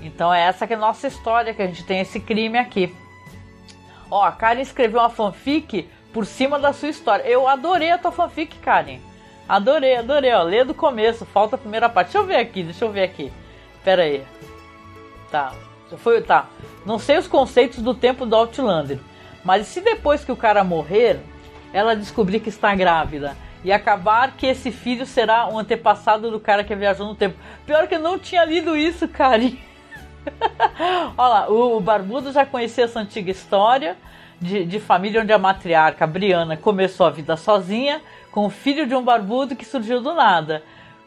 [0.00, 2.94] Então é essa que é a nossa história, que a gente tem esse crime aqui.
[4.10, 7.24] Ó, a Karen escreveu uma fanfic por cima da sua história.
[7.24, 9.00] Eu adorei a tua fanfic, Karen.
[9.46, 10.42] Adorei, adorei, ó.
[10.42, 12.06] Lê do começo, falta a primeira parte.
[12.06, 13.30] Deixa eu ver aqui, deixa eu ver aqui.
[13.84, 14.24] Pera aí.
[15.30, 15.52] Tá.
[15.98, 16.46] Foi, tá.
[16.86, 18.98] Não sei os conceitos do tempo do Outlander.
[19.44, 21.20] Mas se depois que o cara morrer,
[21.70, 26.64] ela descobrir que está grávida e acabar que esse filho será um antepassado do cara
[26.64, 27.36] que viajou no tempo.
[27.66, 29.42] Pior que eu não tinha lido isso, cara.
[31.14, 33.98] Olha lá, o Barbudo já conhecia essa antiga história
[34.40, 38.94] de, de família onde a matriarca Briana começou a vida sozinha com o filho de
[38.94, 40.62] um barbudo que surgiu do nada.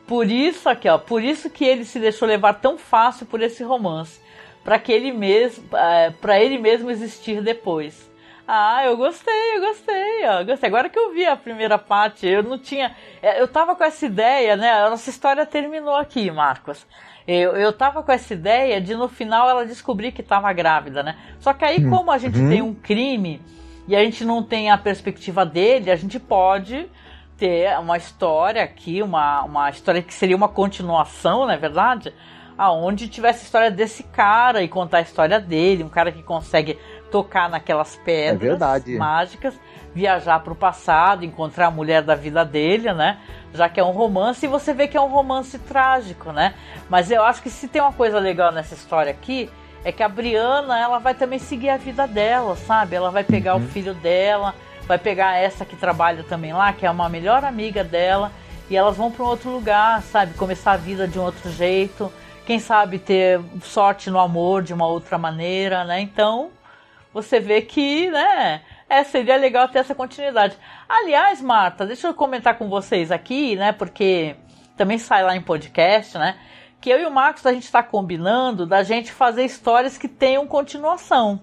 [0.07, 3.63] Por isso aqui, ó, por isso que ele se deixou levar tão fácil por esse
[3.63, 4.19] romance,
[4.63, 8.09] para que ele mesmo, é, para ele mesmo existir depois.
[8.51, 10.43] Ah, eu gostei, eu gostei, ó.
[10.43, 10.67] Gostei.
[10.67, 12.95] Agora que eu vi a primeira parte, eu não tinha.
[13.21, 14.71] É, eu tava com essa ideia, né?
[14.71, 16.83] A nossa história terminou aqui, Marcos.
[17.31, 21.15] Eu, eu tava com essa ideia de no final ela descobrir que tava grávida, né?
[21.39, 22.49] Só que aí, hum, como a gente uhum.
[22.49, 23.39] tem um crime
[23.87, 26.89] e a gente não tem a perspectiva dele, a gente pode
[27.37, 32.11] ter uma história aqui, uma, uma história que seria uma continuação, não é verdade?
[32.57, 36.77] aonde tivesse a história desse cara e contar a história dele, um cara que consegue
[37.11, 38.53] tocar naquelas pedras
[38.95, 39.53] É mágicas,
[39.93, 43.17] viajar para o passado, encontrar a mulher da vida dele, né?
[43.53, 46.53] Já que é um romance, e você vê que é um romance trágico, né?
[46.89, 49.49] Mas eu acho que se tem uma coisa legal nessa história aqui,
[49.83, 52.95] é que a Briana, ela vai também seguir a vida dela, sabe?
[52.95, 53.63] Ela vai pegar Uhum.
[53.63, 54.53] o filho dela,
[54.87, 58.31] vai pegar essa que trabalha também lá, que é uma melhor amiga dela,
[58.69, 60.33] e elas vão para um outro lugar, sabe?
[60.35, 62.11] Começar a vida de um outro jeito.
[62.45, 65.99] Quem sabe ter sorte no amor de uma outra maneira, né?
[66.01, 66.49] Então,
[67.13, 68.61] você vê que, né?
[68.87, 70.57] É, seria legal ter essa continuidade.
[70.87, 73.71] Aliás, Marta, deixa eu comentar com vocês aqui, né?
[73.71, 74.35] Porque
[74.75, 76.37] também sai lá em podcast, né?
[76.81, 80.47] Que eu e o Marcos a gente está combinando da gente fazer histórias que tenham
[80.47, 81.39] continuação,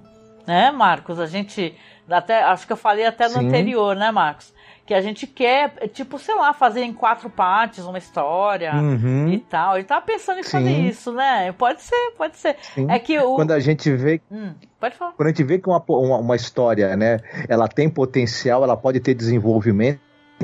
[0.47, 1.21] né, Marcos?
[1.21, 1.77] A gente
[2.09, 3.49] até acho que eu falei até no Sim.
[3.49, 4.55] anterior, né, Marcos?
[4.87, 9.29] Que a gente quer, tipo, sei lá, fazer em quatro partes uma história Uhum.
[9.29, 9.75] e tal.
[9.77, 10.87] Ele tava pensando em fazer Sim.
[10.87, 11.51] isso, né?
[11.53, 12.57] Pode ser, pode ser.
[12.75, 12.87] Sim.
[12.89, 13.35] É que o.
[13.35, 15.13] Quando a gente vê Hum, pode falar.
[15.13, 17.19] quando a gente vê que uma, uma, uma história, né,
[17.49, 20.01] ela tem potencial, ela pode ter desenvolvimento,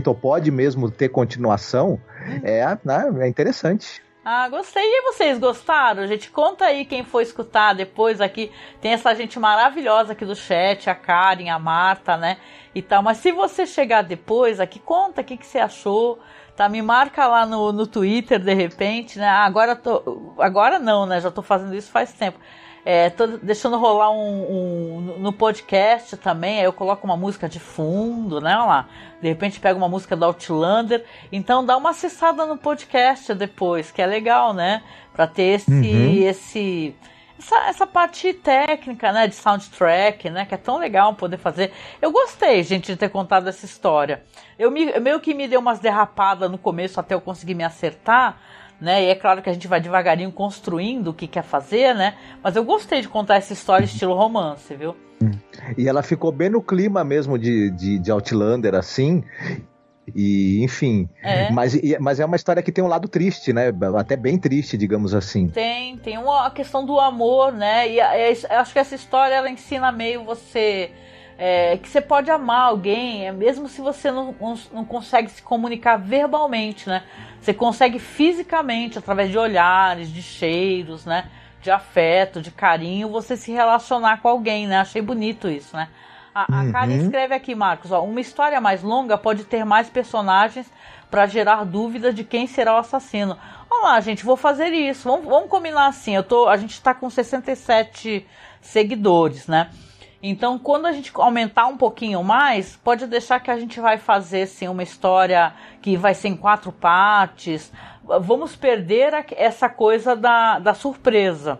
[0.07, 2.01] ou pode mesmo ter continuação,
[2.43, 4.03] é, né, é interessante.
[4.24, 4.84] Ah, gostei.
[4.84, 6.06] E vocês gostaram?
[6.06, 8.52] Gente, conta aí quem for escutar depois aqui.
[8.80, 12.36] Tem essa gente maravilhosa aqui do chat, a Karen, a Marta, né?
[12.72, 13.02] E tal.
[13.02, 16.20] Mas se você chegar depois aqui, conta o que, que você achou.
[16.54, 16.68] Tá?
[16.68, 19.26] Me marca lá no, no Twitter de repente, né?
[19.26, 20.34] Ah, agora tô.
[20.38, 21.20] Agora não, né?
[21.20, 22.38] Já tô fazendo isso faz tempo.
[22.84, 27.60] É, tô deixando rolar um, um- no podcast também, aí eu coloco uma música de
[27.60, 28.56] fundo, né?
[28.56, 28.88] Olha lá.
[29.20, 31.04] De repente pega uma música do Outlander.
[31.30, 34.82] Então dá uma acessada no podcast depois, que é legal, né?
[35.12, 35.70] Pra ter esse.
[35.70, 36.22] Uhum.
[36.28, 36.96] esse
[37.38, 39.26] essa, essa parte técnica, né?
[39.28, 40.44] De soundtrack, né?
[40.44, 41.72] Que é tão legal poder fazer.
[42.00, 44.22] Eu gostei, gente, de ter contado essa história.
[44.58, 48.38] Eu me, meio que me deu umas derrapadas no começo até eu conseguir me acertar
[48.82, 49.04] né?
[49.04, 52.14] E é claro que a gente vai devagarinho construindo o que quer fazer, né?
[52.42, 54.96] Mas eu gostei de contar essa história estilo romance, viu?
[55.78, 59.22] E ela ficou bem no clima mesmo de, de, de Outlander, assim.
[60.14, 61.08] E, enfim.
[61.22, 61.48] É.
[61.52, 63.72] Mas, e- mas é uma história que tem um lado triste, né?
[63.96, 65.46] Até bem triste, digamos assim.
[65.46, 67.88] Tem, tem uma a questão do amor, né?
[67.88, 70.90] E eu acho que essa história ela ensina meio você
[71.38, 75.42] é, que você pode amar alguém, é, mesmo se você não, não, não consegue se
[75.42, 77.02] comunicar verbalmente, né?
[77.40, 81.28] Você consegue fisicamente, através de olhares, de cheiros, né?
[81.60, 84.78] De afeto, de carinho, você se relacionar com alguém, né?
[84.78, 85.88] Achei bonito isso, né?
[86.34, 86.72] A, a Uhum.
[86.72, 90.70] Karen escreve aqui, Marcos, ó, uma história mais longa pode ter mais personagens
[91.10, 93.36] para gerar dúvida de quem será o assassino.
[93.68, 95.06] Vamos lá, gente, vou fazer isso.
[95.08, 96.14] Vamos, vamos combinar assim.
[96.16, 98.26] Eu tô, a gente está com 67
[98.62, 99.68] seguidores, né?
[100.22, 104.42] Então, quando a gente aumentar um pouquinho mais, pode deixar que a gente vai fazer
[104.42, 107.72] assim, uma história que vai ser em quatro partes.
[108.04, 111.58] Vamos perder essa coisa da, da surpresa,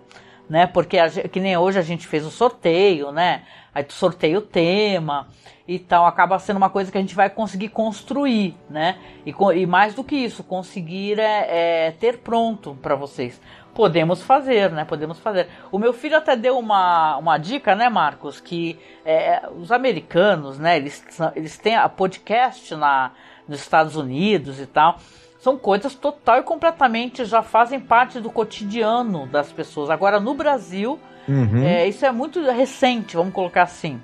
[0.49, 0.69] né?
[0.69, 3.43] Porque a que nem hoje a gente fez o sorteio, né?
[3.75, 5.27] Aí tu sorteia o tema
[5.67, 8.97] e tal, acaba sendo uma coisa que a gente vai conseguir construir, né?
[9.27, 13.41] E, e mais do que isso, conseguir é, é, ter pronto para vocês.
[13.75, 14.85] Podemos fazer, né?
[14.85, 15.49] Podemos fazer.
[15.71, 18.41] O meu filho até deu uma, uma dica, né, Marcos?
[18.41, 20.77] Que é, os americanos, né?
[20.77, 21.03] Eles,
[21.35, 23.13] eles têm a podcast na,
[23.49, 24.99] nos Estados Unidos e tal.
[25.39, 29.91] São coisas total e completamente já fazem parte do cotidiano das pessoas.
[29.91, 31.63] Agora, no Brasil, Uhum.
[31.65, 34.01] é, isso é muito recente, vamos colocar assim.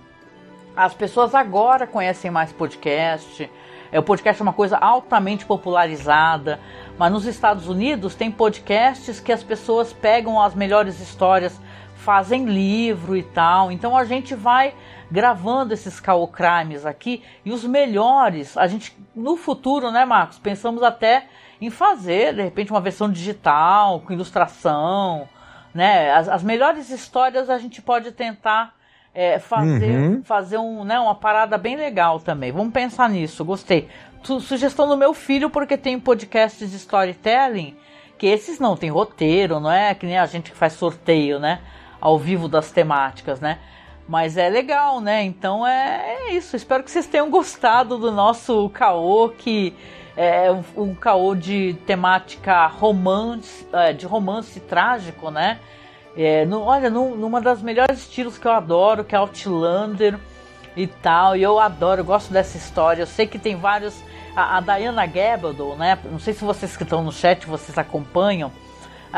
[0.77, 3.51] As pessoas agora conhecem mais podcast.
[3.91, 6.61] É, o podcast é uma coisa altamente popularizada.
[6.99, 11.61] Mas nos Estados Unidos tem podcasts que as pessoas pegam as melhores histórias,
[11.97, 13.71] fazem livro e tal.
[13.71, 14.75] Então a gente vai
[15.11, 20.83] gravando esses caô crimes aqui e os melhores, a gente no futuro, né, Marcos, pensamos
[20.83, 21.27] até
[21.61, 25.29] em fazer, de repente, uma versão digital, com ilustração,
[25.75, 26.13] né?
[26.13, 28.75] As, as melhores histórias a gente pode tentar
[29.21, 30.23] é, fazer, Uhum.
[30.23, 32.53] fazer um, né, uma parada bem legal também.
[32.53, 33.89] Vamos pensar nisso, gostei.
[34.23, 37.77] Su- sugestão do meu filho, porque tem podcasts de storytelling,
[38.17, 41.59] que esses não tem roteiro, não é que nem a gente que faz sorteio, né?
[42.01, 43.59] Ao vivo das temáticas, né?
[44.09, 45.25] Mas é legal, né?
[45.25, 46.55] Então é, é isso.
[46.55, 49.75] Espero que vocês tenham gostado do nosso caô, que
[50.17, 55.59] é um, um caô de temática romance, é, de romance trágico, né?
[56.21, 60.19] É, no- olha, num- numa das melhores estilos que eu adoro, que é Outlander
[60.77, 61.37] e tal.
[61.37, 63.03] E eu adoro, eu gosto dessa história.
[63.03, 64.03] Eu sei que tem vários.
[64.35, 65.97] A, a Diana Gabaldon, né?
[66.05, 68.51] Não sei se vocês que estão no chat vocês acompanham.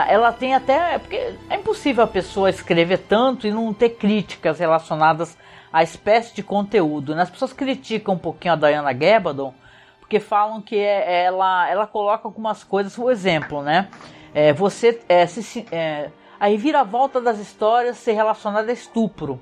[0.08, 0.98] Ela tem até.
[0.98, 1.16] Porque
[1.48, 5.36] é impossível a pessoa escrever tanto e não ter críticas relacionadas
[5.72, 7.14] à espécie de conteúdo.
[7.14, 7.22] Né?
[7.22, 9.54] As pessoas criticam um pouquinho a Diana Gabaldon
[10.00, 12.94] porque falam que é- ela, ela coloca algumas coisas.
[12.94, 13.88] Por exemplo, né?
[14.34, 16.10] é, você é, se, é,
[16.40, 19.38] a reviravolta das histórias ser relacionada a estupro.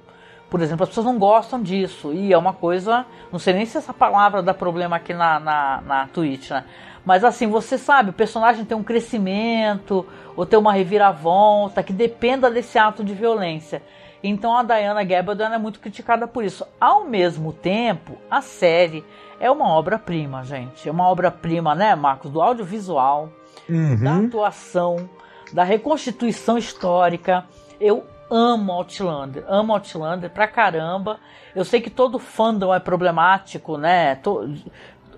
[0.51, 2.13] Por exemplo, as pessoas não gostam disso.
[2.13, 3.07] E é uma coisa.
[3.31, 6.65] Não sei nem se essa palavra dá problema aqui na, na, na Twitch, né?
[7.05, 10.05] Mas assim, você sabe, o personagem tem um crescimento,
[10.37, 13.83] ou tem uma reviravolta, que dependa desse ato de violência.
[14.23, 16.67] Então a Diana Gabaldon é muito criticada por isso.
[16.81, 19.05] Ao mesmo tempo, a série
[19.41, 20.89] é uma obra-prima, gente.
[20.89, 22.31] É uma obra-prima, né, Marcos?
[22.31, 23.31] Do audiovisual,
[23.69, 24.03] uhum.
[24.03, 25.09] da atuação,
[25.53, 27.45] da reconstituição histórica.
[27.81, 31.19] Eu amo Outlander, amo Outlander pra caramba.
[31.55, 34.19] Eu sei que todo fandom é problemático, né?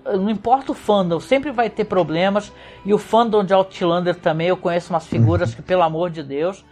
[0.05, 2.51] Não importa o fandom, sempre vai ter problemas.
[2.85, 5.55] E o fandom de Outlander também, eu conheço umas figuras uhum.
[5.57, 6.63] que, pelo amor de Deus.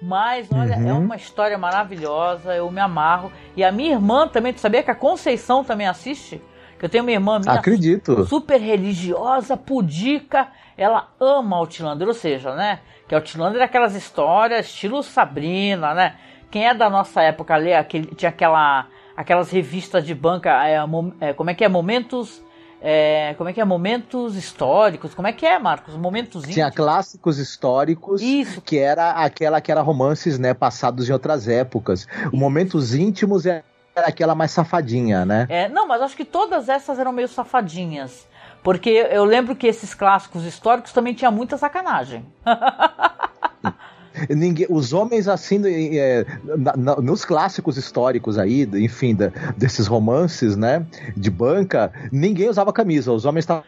[0.00, 0.88] Mas, olha, é uhum.
[0.88, 3.32] é uma história maravilhosa, eu me amarro.
[3.56, 6.40] E a minha irmã também, tu sabia que a Conceição também assiste?
[6.78, 8.26] Que eu tenho uma irmã minha Acredito.
[8.26, 12.80] super religiosa, pudica, ela ama Outlander, ou seja, né?
[13.08, 16.16] Que Outlander é aquelas histórias estilo Sabrina, né?
[16.50, 18.86] Quem é da nossa época lê aquele, tinha aquela,
[19.16, 20.78] aquelas revistas de banca, é,
[21.20, 21.68] é, como é que é?
[21.68, 22.44] Momentos.
[22.80, 23.64] É, como é que é?
[23.64, 25.14] Momentos históricos.
[25.14, 25.96] Como é que é, Marcos?
[25.96, 28.60] Momentos Tinha clássicos históricos, Isso.
[28.60, 32.06] que era aquela que era romances, né, passados em outras épocas.
[32.32, 33.64] O Momentos íntimos é
[33.96, 35.46] aquela mais safadinha, né?
[35.48, 38.26] É, não, mas acho que todas essas eram meio safadinhas.
[38.66, 42.26] Porque eu lembro que esses clássicos históricos também tinha muita sacanagem.
[44.28, 45.62] Ninguém, os homens, assim,
[45.96, 50.84] é, na, na, nos clássicos históricos aí, enfim, da, desses romances, né,
[51.16, 53.12] de banca, ninguém usava camisa.
[53.12, 53.62] Os homens estavam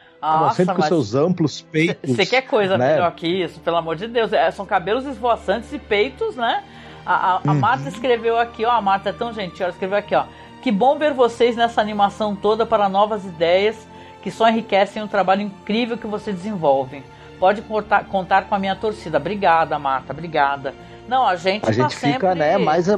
[0.52, 2.16] sempre com seus amplos peitos.
[2.16, 2.94] Você quer coisa né?
[2.94, 4.32] melhor que isso, pelo amor de Deus?
[4.32, 6.64] É, são cabelos esvoaçantes e peitos, né?
[7.06, 7.54] A, a, a uhum.
[7.54, 10.24] Marta escreveu aqui, ó, a Marta é tão gentil, ela escreveu aqui, ó.
[10.60, 13.86] Que bom ver vocês nessa animação toda para novas ideias
[14.22, 17.02] que só enriquecem o trabalho incrível que você desenvolve.
[17.38, 19.18] Pode contar, contar com a minha torcida.
[19.18, 20.74] Obrigada, Marta, obrigada.
[21.06, 22.14] Não, a gente A tá gente sempre...
[22.14, 22.88] fica, né, mais...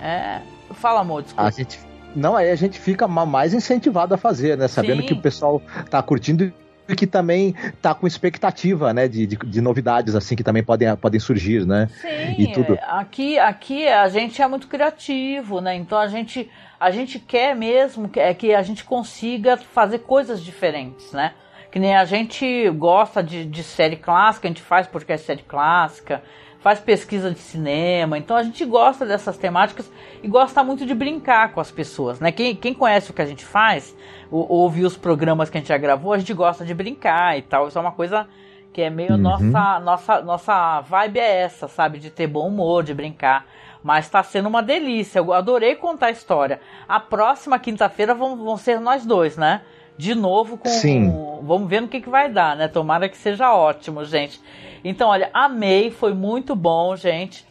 [0.00, 0.40] É...
[0.72, 1.48] Fala, amor, desculpa.
[1.48, 1.78] A gente...
[2.14, 4.68] Não, aí a gente fica mais incentivado a fazer, né?
[4.68, 5.08] Sabendo Sim.
[5.08, 5.60] que o pessoal
[5.90, 6.52] tá curtindo e
[6.96, 11.18] que também tá com expectativa, né, de, de, de, novidades assim que também podem, podem
[11.18, 11.88] surgir, né?
[12.00, 12.78] Sim, e tudo.
[12.82, 15.74] aqui aqui a gente é muito criativo, né?
[15.74, 20.42] Então a gente a gente quer mesmo que, é que a gente consiga fazer coisas
[20.42, 21.32] diferentes, né?
[21.74, 25.42] Que nem a gente gosta de, de série clássica, a gente faz porque é série
[25.42, 26.22] clássica,
[26.60, 29.90] faz pesquisa de cinema, então a gente gosta dessas temáticas
[30.22, 32.30] e gosta muito de brincar com as pessoas, né?
[32.30, 33.92] Quem, quem conhece o que a gente faz,
[34.30, 37.42] ou, ouve os programas que a gente já gravou, a gente gosta de brincar e
[37.42, 37.66] tal.
[37.66, 38.28] Isso é uma coisa
[38.72, 39.18] que é meio uhum.
[39.18, 41.98] nossa, nossa, nossa vibe é essa, sabe?
[41.98, 43.46] De ter bom humor, de brincar.
[43.82, 45.18] Mas está sendo uma delícia.
[45.18, 46.60] Eu adorei contar a história.
[46.88, 49.62] A próxima quinta-feira vão, vão ser nós dois, né?
[49.96, 50.68] De novo com.
[50.68, 51.10] Sim.
[51.42, 52.68] vamos ver no que, que vai dar, né?
[52.68, 54.40] Tomara que seja ótimo, gente.
[54.84, 57.46] Então, olha, amei, foi muito bom, gente.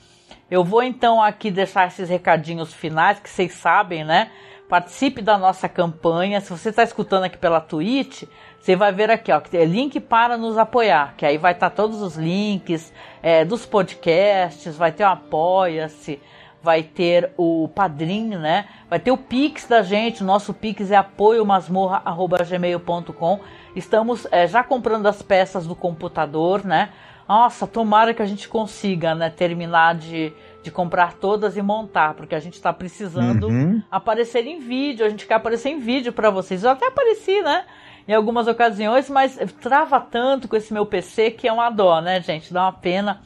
[0.51, 4.29] Eu vou então aqui deixar esses recadinhos finais que vocês sabem, né?
[4.69, 6.41] Participe da nossa campanha.
[6.41, 8.23] Se você está escutando aqui pela Twitch,
[8.59, 11.69] você vai ver aqui, ó, que tem link para nos apoiar, que aí vai estar
[11.69, 16.19] tá todos os links é, dos podcasts, vai ter o Apoia-se,
[16.63, 18.65] vai ter o Padrim, né?
[18.89, 23.41] Vai ter o Pix da gente, o nosso Pix é apoiomasmorra.gmail.com.
[23.75, 26.91] Estamos é, já comprando as peças do computador, né?
[27.27, 32.35] Nossa, tomara que a gente consiga, né, terminar de, de comprar todas e montar, porque
[32.35, 33.83] a gente está precisando uhum.
[33.89, 36.63] aparecer em vídeo, a gente quer aparecer em vídeo para vocês.
[36.63, 37.65] Eu até apareci, né?
[38.07, 42.21] em algumas ocasiões, mas trava tanto com esse meu PC que é uma dó, né,
[42.21, 42.53] gente?
[42.53, 43.21] Dá uma pena.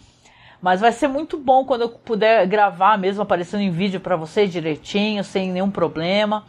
[0.62, 4.52] Mas vai ser muito bom quando eu puder gravar mesmo, aparecendo em vídeo para vocês
[4.52, 6.44] direitinho, sem nenhum problema.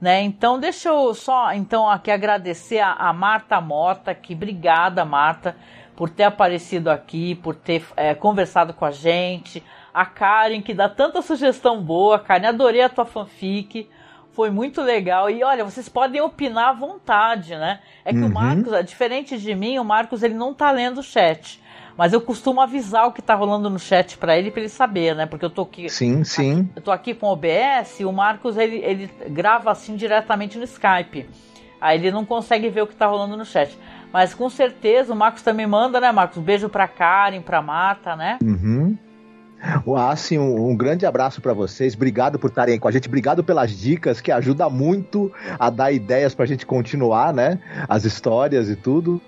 [0.00, 0.20] Né?
[0.22, 5.54] Então, deixa eu só então aqui agradecer a, a Marta Mota, que obrigada, Marta,
[5.94, 9.62] por ter aparecido aqui, por ter é, conversado com a gente.
[9.94, 12.18] A Karen, que dá tanta sugestão boa.
[12.18, 13.88] Karen, adorei a tua fanfic.
[14.32, 15.30] Foi muito legal.
[15.30, 17.78] E olha, vocês podem opinar à vontade, né?
[18.04, 18.26] É que uhum.
[18.26, 21.61] o Marcos, é diferente de mim, o Marcos ele não tá lendo o chat.
[21.96, 25.14] Mas eu costumo avisar o que tá rolando no chat para ele, para ele saber,
[25.14, 25.26] né?
[25.26, 25.88] Porque eu tô aqui.
[25.88, 26.68] Sim, sim.
[26.74, 30.64] Eu tô aqui com o OBS e o Marcos ele, ele grava assim diretamente no
[30.64, 31.28] Skype.
[31.80, 33.76] Aí ele não consegue ver o que tá rolando no chat.
[34.12, 36.38] Mas com certeza o Marcos também manda, né, Marcos?
[36.42, 38.38] Beijo pra Karen, pra Marta, né?
[38.42, 38.96] Uhum.
[39.96, 41.94] Assim, um, um grande abraço para vocês.
[41.94, 43.08] Obrigado por estarem aí com a gente.
[43.08, 47.58] Obrigado pelas dicas, que ajuda muito a dar ideias pra gente continuar, né?
[47.88, 49.20] As histórias e tudo.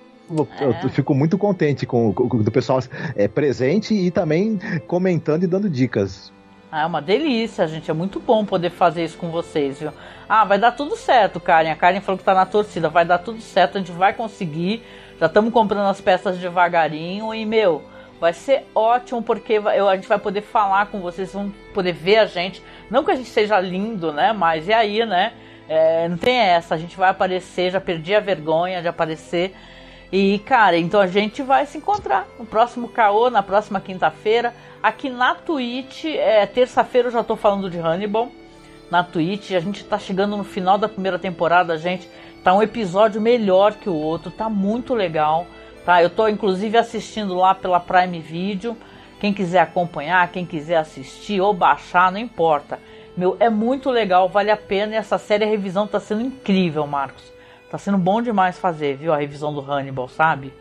[0.61, 0.85] É.
[0.85, 2.81] Eu fico muito contente com, com o pessoal
[3.15, 6.33] é, presente e também comentando e dando dicas.
[6.73, 7.91] Ah, é uma delícia, gente.
[7.91, 9.93] É muito bom poder fazer isso com vocês, viu?
[10.29, 11.71] Ah, vai dar tudo certo, Karen.
[11.71, 12.89] A Karen falou que tá na torcida.
[12.89, 14.83] Vai dar tudo certo, a gente vai conseguir.
[15.21, 17.83] Já estamos comprando as peças devagarinho e, meu,
[18.21, 22.17] Vai ser ótimo porque eu, a gente vai poder falar com vocês, vão poder ver
[22.17, 22.63] a gente.
[22.91, 24.33] Não que a gente seja lindo, né?
[24.33, 25.33] Mas e aí, né?
[25.69, 29.55] É, não tem essa, a gente vai aparecer, já perdi a vergonha de aparecer.
[30.17, 34.55] E, cara, então a gente vai se encontrar no próximo caô, na próxima quinta-feira.
[34.81, 38.29] Aqui na Twitch, é, terça-feira eu já tô falando de Hannibal.
[38.89, 42.09] Na Twitch, a gente tá chegando no final da primeira temporada, gente.
[42.45, 45.49] Tá um episódio melhor que o outro, tá muito legal.
[45.85, 46.01] Tá?
[46.01, 48.77] Eu tô inclusive assistindo lá pela Prime Video.
[49.19, 52.79] Quem quiser acompanhar, quem quiser assistir ou baixar, não importa.
[53.17, 57.34] Meu, é muito legal, vale a pena e essa série revisão tá sendo incrível, Marcos.
[57.75, 59.13] Tá sendo bom demais fazer, viu?
[59.13, 60.55] A revisão do Hannibal, sabe?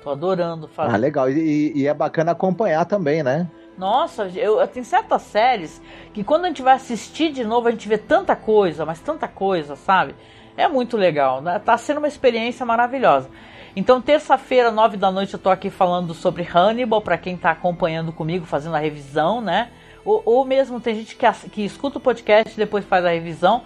[0.00, 0.94] Tô adorando fazer.
[0.94, 1.28] Ah, legal.
[1.28, 3.50] E, e é bacana acompanhar também, né?
[3.76, 5.82] Nossa, eu, eu tenho certas séries
[6.14, 9.26] que quando a gente vai assistir de novo, a gente vê tanta coisa, mas tanta
[9.26, 10.14] coisa, sabe?
[10.56, 11.58] É muito legal, né?
[11.58, 13.28] Tá sendo uma experiência maravilhosa.
[13.74, 18.12] Então, terça-feira, nove da noite, eu tô aqui falando sobre Hannibal, para quem tá acompanhando
[18.12, 19.72] comigo, fazendo a revisão, né?
[20.04, 23.64] Ou, ou mesmo tem gente que, que escuta o podcast e depois faz a revisão.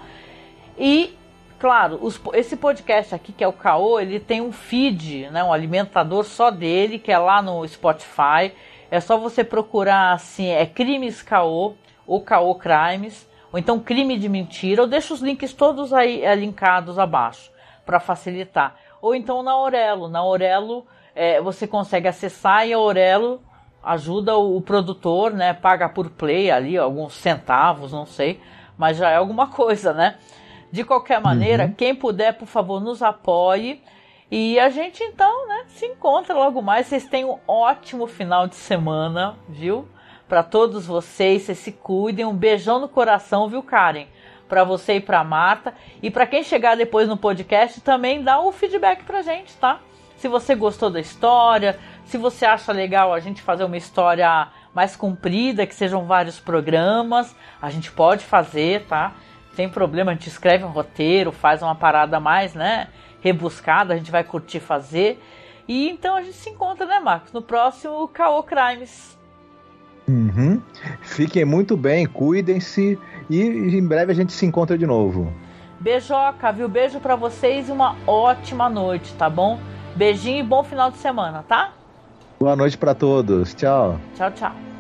[0.79, 1.15] E,
[1.59, 5.43] claro, os, esse podcast aqui, que é o Caô, ele tem um feed, né?
[5.43, 8.53] Um alimentador só dele, que é lá no Spotify.
[8.91, 11.75] É só você procurar assim, é Crimes Caô
[12.07, 14.83] ou Caô Crimes, ou então Crime de Mentira.
[14.83, 17.51] Eu deixo os links todos aí é, linkados abaixo
[17.85, 18.77] para facilitar.
[19.01, 20.09] Ou então na Aurelo.
[20.09, 23.41] Na Aurelo é, você consegue acessar e a Aurelo
[23.83, 25.55] ajuda o, o, produtor, né?
[25.55, 28.41] Paga por play ali, alguns centavos, não sei,
[28.77, 30.17] mas já é alguma coisa, né?
[30.77, 31.73] De qualquer maneira, uhum.
[31.73, 33.81] quem puder, por favor, nos apoie.
[34.31, 36.87] E a gente então, né, se encontra logo mais.
[36.87, 39.89] Vocês têm um ótimo final de semana, viu?
[40.29, 42.27] Para todos vocês, vocês se cuidem.
[42.27, 44.05] Um beijão no coração, viu, Karen?
[44.47, 45.73] Para você e para Marta.
[46.03, 49.81] E para quem chegar depois no podcast, também dá o feedback pra gente, tá?
[50.19, 54.95] Se você gostou da história, se você acha legal a gente fazer uma história mais
[54.95, 59.15] comprida, que sejam vários programas, a gente pode fazer, tá?
[59.57, 62.87] Sem problema, a gente escreve um roteiro, faz uma parada mais, né?
[63.27, 65.21] rebuscada, a gente vai curtir fazer.
[65.67, 69.17] E então a gente se encontra, né, Marcos, no próximo Caô Crimes.
[70.07, 70.63] Uhum.
[71.03, 72.97] Fiquem muito bem, cuidem-se
[73.29, 75.33] e em breve a gente se encontra de novo.
[75.81, 76.69] Beijoca, viu?
[76.69, 79.59] Beijo para vocês e uma ótima noite, tá bom?
[79.97, 81.73] Beijinho e bom final de semana, tá?
[82.39, 83.53] Boa noite para todos.
[83.55, 83.99] Tchau.
[84.15, 84.76] Tchau, tchau.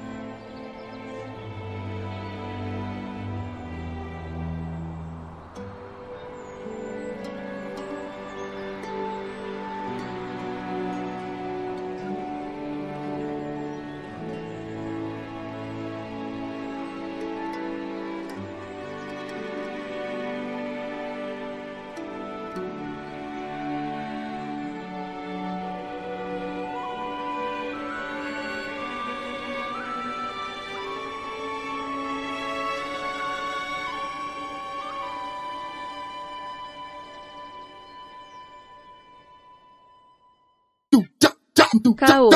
[42.06, 42.30] Caô.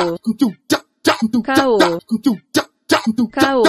[1.44, 1.78] Caô.
[3.32, 3.62] Caô.